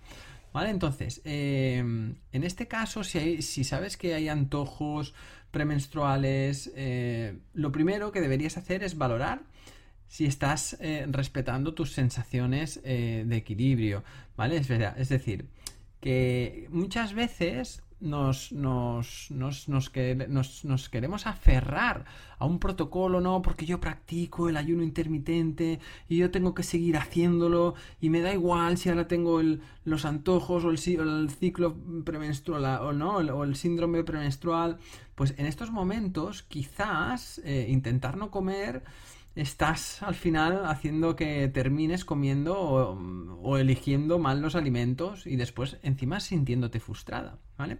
¿Vale? 0.53 0.69
Entonces, 0.69 1.21
em, 1.25 2.15
en 2.31 2.43
este 2.45 2.67
caso, 2.67 3.03
si, 3.03 3.41
si 3.41 3.65
sabes 3.65 3.97
que 3.97 4.13
hay 4.13 4.29
antojos 4.29 5.13
premenstruales, 5.51 6.71
eh, 6.75 7.39
lo 7.53 7.73
primero 7.73 8.13
que 8.13 8.21
deberías 8.21 8.55
hacer 8.55 8.81
es 8.83 8.97
valorar 8.97 9.41
si 10.07 10.25
estás 10.25 10.77
eh, 10.79 11.05
respetando 11.09 11.73
tus 11.73 11.91
sensaciones 11.91 12.81
de 12.83 13.35
equilibrio, 13.35 14.03
¿vale? 14.37 14.57
Es, 14.57 14.69
es 14.69 15.09
decir, 15.09 15.47
que 15.99 16.67
muchas 16.71 17.13
veces 17.13 17.83
nos, 17.99 18.51
nos, 18.51 19.31
nos, 19.31 19.67
nos, 19.69 20.89
queremos 20.89 21.27
aferrar 21.27 22.05
a 22.37 22.45
un 22.45 22.59
protocolo, 22.59 23.21
no, 23.21 23.41
porque 23.41 23.65
yo 23.65 23.79
practico 23.79 24.49
el 24.49 24.57
ayuno 24.57 24.83
intermitente 24.83 25.79
y 26.09 26.17
yo 26.17 26.29
tengo 26.29 26.53
que 26.53 26.63
seguir 26.63 26.97
haciéndolo 26.97 27.75
y 28.01 28.09
me 28.09 28.21
da 28.21 28.33
igual 28.33 28.77
si 28.77 28.89
ahora 28.89 29.07
tengo 29.07 29.41
los 29.85 30.05
antojos 30.05 30.65
o 30.65 30.69
el, 30.69 30.77
ciclo 30.77 31.75
premenstrual 32.03 32.81
o 32.81 32.93
no, 32.93 33.15
o 33.15 33.43
el 33.43 33.55
síndrome 33.55 34.03
premenstrual. 34.03 34.77
Pues 35.15 35.33
en 35.37 35.45
estos 35.45 35.71
momentos 35.71 36.43
quizás 36.43 37.41
eh, 37.45 37.67
intentar 37.69 38.17
no 38.17 38.29
comer 38.29 38.83
estás 39.35 40.01
al 40.01 40.15
final 40.15 40.65
haciendo 40.65 41.15
que 41.15 41.47
termines 41.49 42.05
comiendo 42.05 42.57
o, 42.57 43.57
eligiendo 43.57 44.17
mal 44.17 44.41
los 44.41 44.55
alimentos 44.55 45.27
y 45.27 45.35
después 45.35 45.77
encima 45.83 46.19
sintiéndote 46.19 46.79
frustrada, 46.79 47.37
¿vale? 47.57 47.79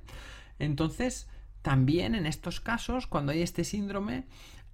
Entonces, 0.59 1.29
también 1.61 2.13
en 2.13 2.25
estos 2.25 2.59
casos, 2.59 3.07
cuando 3.07 3.31
hay 3.31 3.41
este 3.41 3.63
síndrome, 3.63 4.25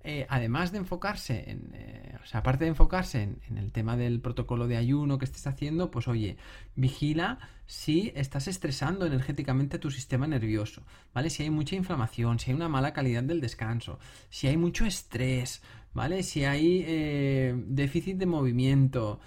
eh, 0.03 0.25
además 0.29 0.71
de 0.71 0.79
enfocarse 0.79 1.49
en, 1.49 1.71
eh, 1.73 2.17
o 2.23 2.25
sea, 2.25 2.39
aparte 2.39 2.63
de 2.65 2.69
enfocarse 2.69 3.21
en, 3.21 3.57
el 3.57 3.71
tema 3.71 3.95
del 3.97 4.19
protocolo 4.19 4.67
de 4.67 4.77
ayuno 4.77 5.17
que 5.17 5.25
estés 5.25 5.45
haciendo, 5.47 5.91
pues 5.91 6.07
oye, 6.07 6.37
vigila 6.75 7.39
si 7.67 8.11
estás 8.15 8.47
estresando 8.47 9.05
energéticamente 9.05 9.79
tu 9.79 9.91
sistema 9.91 10.27
nervioso, 10.27 10.83
¿vale? 11.13 11.29
Si 11.29 11.43
hay 11.43 11.49
mucha 11.49 11.75
inflamación, 11.75 12.39
si 12.39 12.51
hay 12.51 12.55
una 12.55 12.69
mala 12.69 12.93
calidad 12.93 13.23
del 13.23 13.41
descanso, 13.41 13.99
si 14.29 14.47
hay 14.47 14.57
mucho 14.57 14.85
estrés, 14.85 15.61
¿vale? 15.93 16.23
Si 16.23 16.45
hay 16.45 16.83
eh, 16.85 17.53
déficit 17.67 18.17
de 18.17 18.25
movimiento, 18.25 19.19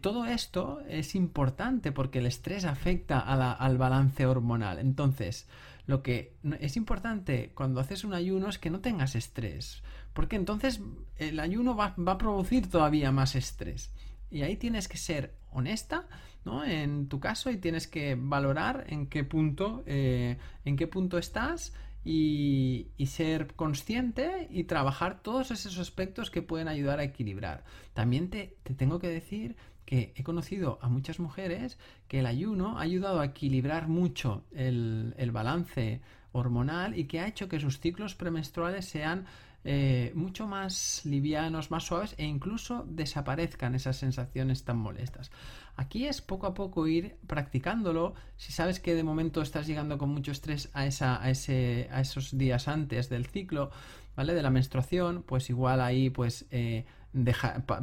todo 0.00 0.26
esto 0.26 0.80
es 0.88 1.14
importante 1.14 1.92
porque 1.92 2.18
el 2.18 2.26
estrés 2.26 2.64
afecta 2.64 3.20
al 3.20 3.78
balance 3.78 4.26
hormonal. 4.26 4.80
Entonces, 4.80 5.46
lo 5.88 6.02
que 6.02 6.34
es 6.60 6.76
importante 6.76 7.50
cuando 7.54 7.80
haces 7.80 8.04
un 8.04 8.12
ayuno 8.12 8.50
es 8.50 8.58
que 8.58 8.68
no 8.68 8.80
tengas 8.80 9.14
estrés, 9.14 9.82
porque 10.18 10.34
entonces 10.34 10.80
el 11.18 11.38
ayuno 11.38 11.76
va, 11.76 11.94
a 11.96 12.18
producir 12.18 12.68
todavía 12.68 13.12
más 13.12 13.36
estrés. 13.36 13.92
Y 14.32 14.42
ahí 14.42 14.56
tienes 14.56 14.88
que 14.88 14.98
ser 14.98 15.32
honesta, 15.52 16.08
¿no? 16.44 16.64
En 16.64 17.06
tu 17.06 17.20
caso 17.20 17.52
y 17.52 17.56
tienes 17.56 17.86
que 17.86 18.16
valorar 18.18 18.84
en 18.88 19.06
qué 19.06 19.22
punto, 19.22 19.84
eh, 19.86 20.36
en 20.64 20.76
qué 20.76 20.88
punto 20.88 21.18
estás 21.18 21.72
y, 22.04 22.88
ser 23.06 23.54
consciente 23.54 24.48
y 24.50 24.64
trabajar 24.64 25.22
todos 25.22 25.52
esos 25.52 25.78
aspectos 25.78 26.32
que 26.32 26.42
pueden 26.42 26.66
ayudar 26.66 26.98
a 26.98 27.04
equilibrar. 27.04 27.62
También 27.94 28.28
te, 28.28 28.56
tengo 28.76 28.98
que 28.98 29.06
decir 29.06 29.54
que 29.84 30.12
he 30.16 30.24
conocido 30.24 30.80
a 30.82 30.88
muchas 30.88 31.20
mujeres 31.20 31.78
que 32.08 32.18
el 32.18 32.26
ayuno 32.26 32.80
ha 32.80 32.82
ayudado 32.82 33.20
a 33.20 33.26
equilibrar 33.26 33.86
mucho 33.86 34.42
el, 34.50 35.14
el 35.16 35.30
balance 35.30 36.00
hormonal 36.32 36.98
y 36.98 37.04
que 37.04 37.20
ha 37.20 37.28
hecho 37.28 37.48
que 37.48 37.60
sus 37.60 37.78
ciclos 37.78 38.16
premenstruales 38.16 38.84
sean 38.84 39.26
eh, 39.64 40.12
mucho 40.14 40.46
más 40.46 41.02
livianos, 41.04 41.70
más 41.70 41.84
suaves 41.84 42.14
e 42.16 42.24
incluso 42.24 42.84
desaparezcan 42.88 43.74
esas 43.74 43.96
sensaciones 43.96 44.64
tan 44.64 44.78
molestas. 44.78 45.30
Aquí 45.76 46.06
es 46.06 46.20
poco 46.20 46.46
a 46.46 46.54
poco 46.54 46.86
ir 46.86 47.16
practicándolo. 47.26 48.14
Si 48.36 48.52
sabes 48.52 48.80
que 48.80 48.94
de 48.94 49.02
momento 49.02 49.42
estás 49.42 49.66
llegando 49.66 49.98
con 49.98 50.10
mucho 50.10 50.32
estrés 50.32 50.70
a, 50.74 50.86
esa, 50.86 51.22
a, 51.22 51.30
ese, 51.30 51.88
a 51.92 52.00
esos 52.00 52.36
días 52.38 52.68
antes 52.68 53.08
del 53.08 53.26
ciclo, 53.26 53.70
¿vale? 54.16 54.34
De 54.34 54.42
la 54.42 54.50
menstruación, 54.50 55.22
pues 55.22 55.50
igual 55.50 55.80
ahí 55.80 56.10
pues 56.10 56.46
eh, 56.50 56.86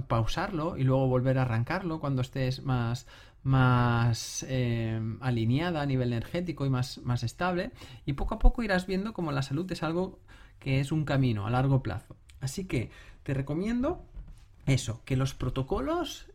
pausarlo 0.07 0.77
y 0.77 0.83
luego 0.83 1.07
volver 1.07 1.37
a 1.37 1.43
arrancarlo 1.43 1.99
cuando 1.99 2.21
estés 2.21 2.63
más, 2.63 3.07
más 3.43 4.45
eh, 4.49 4.99
alineada 5.21 5.81
a 5.81 5.85
nivel 5.85 6.13
energético 6.13 6.65
y 6.65 6.69
más, 6.69 6.99
más 6.99 7.23
estable. 7.23 7.71
Y 8.05 8.13
poco 8.13 8.35
a 8.35 8.39
poco 8.39 8.63
irás 8.63 8.87
viendo 8.87 9.13
como 9.13 9.31
la 9.31 9.41
salud 9.41 9.71
es 9.71 9.83
algo 9.83 10.19
que 10.59 10.79
es 10.79 10.91
un 10.91 11.05
camino 11.05 11.45
a 11.45 11.49
largo 11.49 11.81
plazo. 11.83 12.15
Así 12.39 12.65
que 12.65 12.91
te 13.23 13.33
recomiendo 13.33 14.03
eso, 14.65 15.01
que 15.05 15.15
los 15.15 15.33
protocolos 15.33 16.27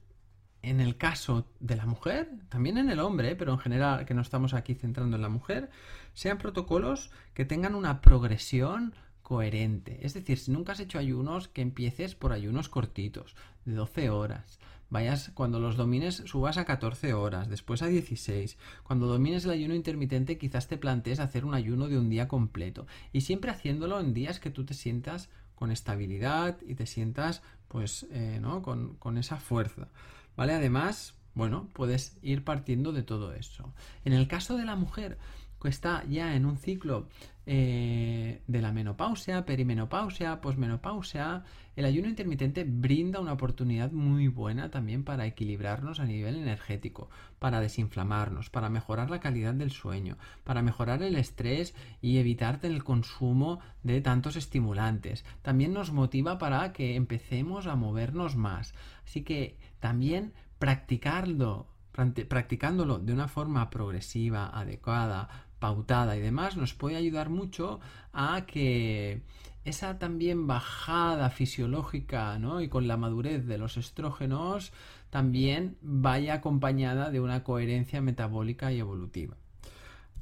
en 0.63 0.81
el 0.81 0.97
caso 0.97 1.47
de 1.59 1.77
la 1.77 1.87
mujer, 1.87 2.29
también 2.49 2.77
en 2.79 2.91
el 2.91 3.01
hombre, 3.01 3.35
pero 3.35 3.53
en 3.53 3.59
general 3.59 4.05
que 4.05 4.15
no 4.15 4.21
estamos 4.21 4.55
aquí 4.55 4.75
centrando 4.75 5.17
en 5.17 5.23
la 5.23 5.29
mujer, 5.29 5.71
sean 6.13 6.39
protocolos 6.39 7.11
que 7.35 7.45
tengan 7.45 7.75
una 7.75 8.01
progresión 8.01 8.95
coherente. 9.23 10.05
Es 10.05 10.15
decir, 10.15 10.39
si 10.39 10.51
nunca 10.51 10.73
has 10.73 10.81
hecho 10.81 10.99
ayunos, 10.99 11.49
que 11.49 11.63
empieces 11.63 12.15
por 12.15 12.33
ayunos 12.33 12.69
cortitos, 12.69 13.37
de 13.65 13.75
12 13.75 14.11
horas. 14.11 14.59
Vayas, 14.91 15.31
cuando 15.35 15.61
los 15.61 15.77
domines, 15.77 16.17
subas 16.27 16.59
a 16.59 16.65
14 16.65 17.15
horas, 17.15 17.49
después 17.49 17.81
a 17.83 17.87
16. 17.87 18.59
Cuando 18.83 19.07
domines 19.07 19.45
el 19.45 19.53
ayuno 19.53 19.75
intermitente, 19.75 20.37
quizás 20.37 20.67
te 20.67 20.77
plantees 20.77 21.21
hacer 21.21 21.45
un 21.45 21.55
ayuno 21.55 21.89
de 21.89 21.97
un 21.97 22.11
día 22.11 22.27
completo. 22.27 22.87
Y 23.13 23.21
siempre 23.21 23.53
haciéndolo 23.53 24.01
en 24.01 24.13
días 24.13 24.41
que 24.41 24.51
tú 24.51 24.65
te 24.65 24.75
sientas 24.75 25.31
con 25.55 25.71
estabilidad 25.71 26.59
y 26.67 26.75
te 26.75 26.87
sientas, 26.87 27.43
pues, 27.69 28.07
eh, 28.11 28.39
¿no? 28.41 28.63
Con, 28.63 28.97
con 28.97 29.17
esa 29.17 29.37
fuerza. 29.37 29.89
¿Vale? 30.37 30.55
Además, 30.55 31.15
bueno, 31.35 31.69
puedes 31.73 32.19
ir 32.23 32.45
partiendo 32.45 32.93
de 32.93 33.03
todo 33.03 33.33
eso. 33.33 33.73
En 34.05 34.13
el 34.13 34.27
caso 34.27 34.57
de 34.57 34.65
la 34.65 34.75
mujer, 34.75 35.19
está 35.69 36.05
ya 36.09 36.35
en 36.35 36.47
un 36.47 36.57
ciclo 36.57 37.09
eh, 37.47 38.43
de 38.47 38.63
la 38.63 38.71
menopausia, 38.71 39.45
perimenopausia, 39.45 40.41
posmenopausia, 40.41 41.43
el 41.75 41.85
ayuno 41.85 42.09
intermitente 42.09 42.65
brinda 42.65 43.21
una 43.21 43.33
oportunidad 43.33 43.91
muy 43.91 44.29
buena 44.29 44.71
también 44.71 45.03
para 45.05 45.27
equilibrarnos 45.27 45.99
a 45.99 46.05
nivel 46.05 46.37
energético, 46.37 47.11
para 47.39 47.61
desinflamarnos, 47.61 48.51
para 48.51 48.69
mejorar 48.69 49.11
la 49.11 49.21
calidad 49.21 49.55
del 49.55 49.71
sueño, 49.71 50.17
para 50.45 50.63
mejorar 50.63 51.03
el 51.03 51.17
estrés 51.17 51.75
y 52.01 52.19
evitarte 52.19 52.67
el 52.67 52.85
consumo 52.85 53.61
de 53.83 54.01
tantos 54.01 54.37
estimulantes. 54.37 55.25
También 55.43 55.73
nos 55.73 55.93
motiva 55.93 56.39
para 56.39 56.73
que 56.73 56.95
empecemos 56.95 57.67
a 57.67 57.77
movernos 57.77 58.37
más. 58.37 58.75
Así 59.05 59.23
que 59.23 59.59
también 59.81 60.35
practicarlo 60.59 61.67
practicándolo 61.93 62.99
de 62.99 63.13
una 63.13 63.29
forma 63.29 63.69
progresiva, 63.69 64.47
adecuada, 64.47 65.50
pautada 65.61 66.17
y 66.17 66.21
demás, 66.21 66.57
nos 66.57 66.75
puede 66.75 66.97
ayudar 66.97 67.29
mucho 67.29 67.79
a 68.13 68.47
que 68.47 69.23
esa 69.65 69.99
también 69.99 70.47
bajada 70.47 71.31
fisiológica 71.31 72.39
¿no? 72.39 72.61
y 72.61 72.69
con 72.69 72.89
la 72.89 72.97
madurez 72.97 73.47
de 73.47 73.59
los 73.59 73.77
estrógenos 73.77 74.73
también 75.11 75.77
vaya 75.83 76.35
acompañada 76.35 77.11
de 77.11 77.21
una 77.21 77.45
coherencia 77.45 78.01
metabólica 78.01 78.73
y 78.73 78.79
evolutiva. 78.79 79.37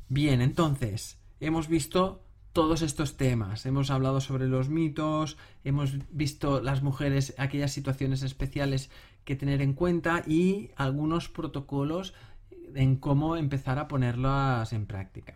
Bien, 0.08 0.40
entonces, 0.40 1.18
hemos 1.40 1.68
visto 1.68 2.22
todos 2.52 2.82
estos 2.82 3.16
temas. 3.16 3.66
Hemos 3.66 3.90
hablado 3.90 4.20
sobre 4.20 4.48
los 4.48 4.68
mitos, 4.70 5.36
hemos 5.62 5.92
visto 6.10 6.60
las 6.60 6.82
mujeres, 6.82 7.34
aquellas 7.38 7.72
situaciones 7.72 8.22
especiales 8.22 8.90
que 9.24 9.36
tener 9.36 9.60
en 9.60 9.74
cuenta 9.74 10.24
y 10.26 10.70
algunos 10.76 11.28
protocolos 11.28 12.14
en 12.74 12.96
cómo 12.96 13.36
empezar 13.36 13.78
a 13.78 13.88
ponerlas 13.88 14.72
en 14.72 14.86
práctica. 14.86 15.34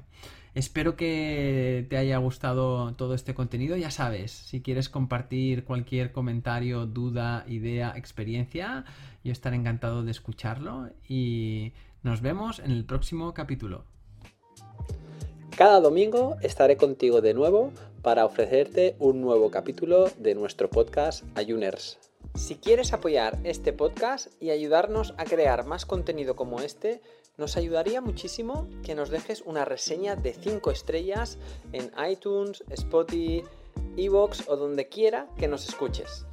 Espero 0.55 0.97
que 0.97 1.87
te 1.89 1.97
haya 1.97 2.19
gustado 2.19 2.95
todo 2.95 3.15
este 3.15 3.35
contenido. 3.35 3.77
Ya 3.77 3.91
sabes, 3.91 4.33
si 4.33 4.61
quieres 4.61 4.91
compartir 4.91 5.65
cualquier 5.65 6.13
comentario, 6.13 6.85
duda, 6.85 7.45
idea, 7.49 7.95
experiencia, 7.97 8.85
yo 9.25 9.33
estaré 9.33 9.57
encantado 9.57 10.03
de 10.03 10.11
escucharlo 10.11 10.91
y 11.09 11.73
nos 12.03 12.21
vemos 12.21 12.59
en 12.59 12.71
el 12.71 12.85
próximo 12.85 13.33
capítulo. 13.33 13.85
Cada 15.57 15.81
domingo 15.81 16.37
estaré 16.43 16.77
contigo 16.77 17.21
de 17.21 17.35
nuevo 17.35 17.73
para 18.03 18.27
ofrecerte 18.27 18.97
un 18.99 19.21
nuevo 19.21 19.51
capítulo 19.51 20.11
de 20.19 20.35
nuestro 20.35 20.69
podcast 20.69 21.25
Ayuners. 21.35 21.99
Si 22.35 22.57
quieres 22.57 22.93
apoyar 22.93 23.39
este 23.45 23.73
podcast 23.73 24.29
y 24.43 24.51
ayudarnos 24.51 25.15
a 25.19 25.25
crear 25.25 25.67
más 25.67 25.87
contenido 25.87 26.35
como 26.35 26.61
este, 26.61 27.01
nos 27.39 27.57
ayudaría 27.57 28.01
muchísimo 28.01 28.69
que 28.83 28.95
nos 28.95 29.11
dejes 29.11 29.43
una 29.43 29.65
reseña 29.65 30.17
de 30.17 30.35
5 30.35 30.71
estrellas 30.71 31.39
en 31.73 31.91
iTunes, 32.11 32.65
Spotify, 32.71 33.45
Evox 33.97 34.49
o 34.49 34.57
donde 34.57 34.89
quiera 34.89 35.29
que 35.37 35.49
nos 35.49 35.69
escuches. 35.69 36.27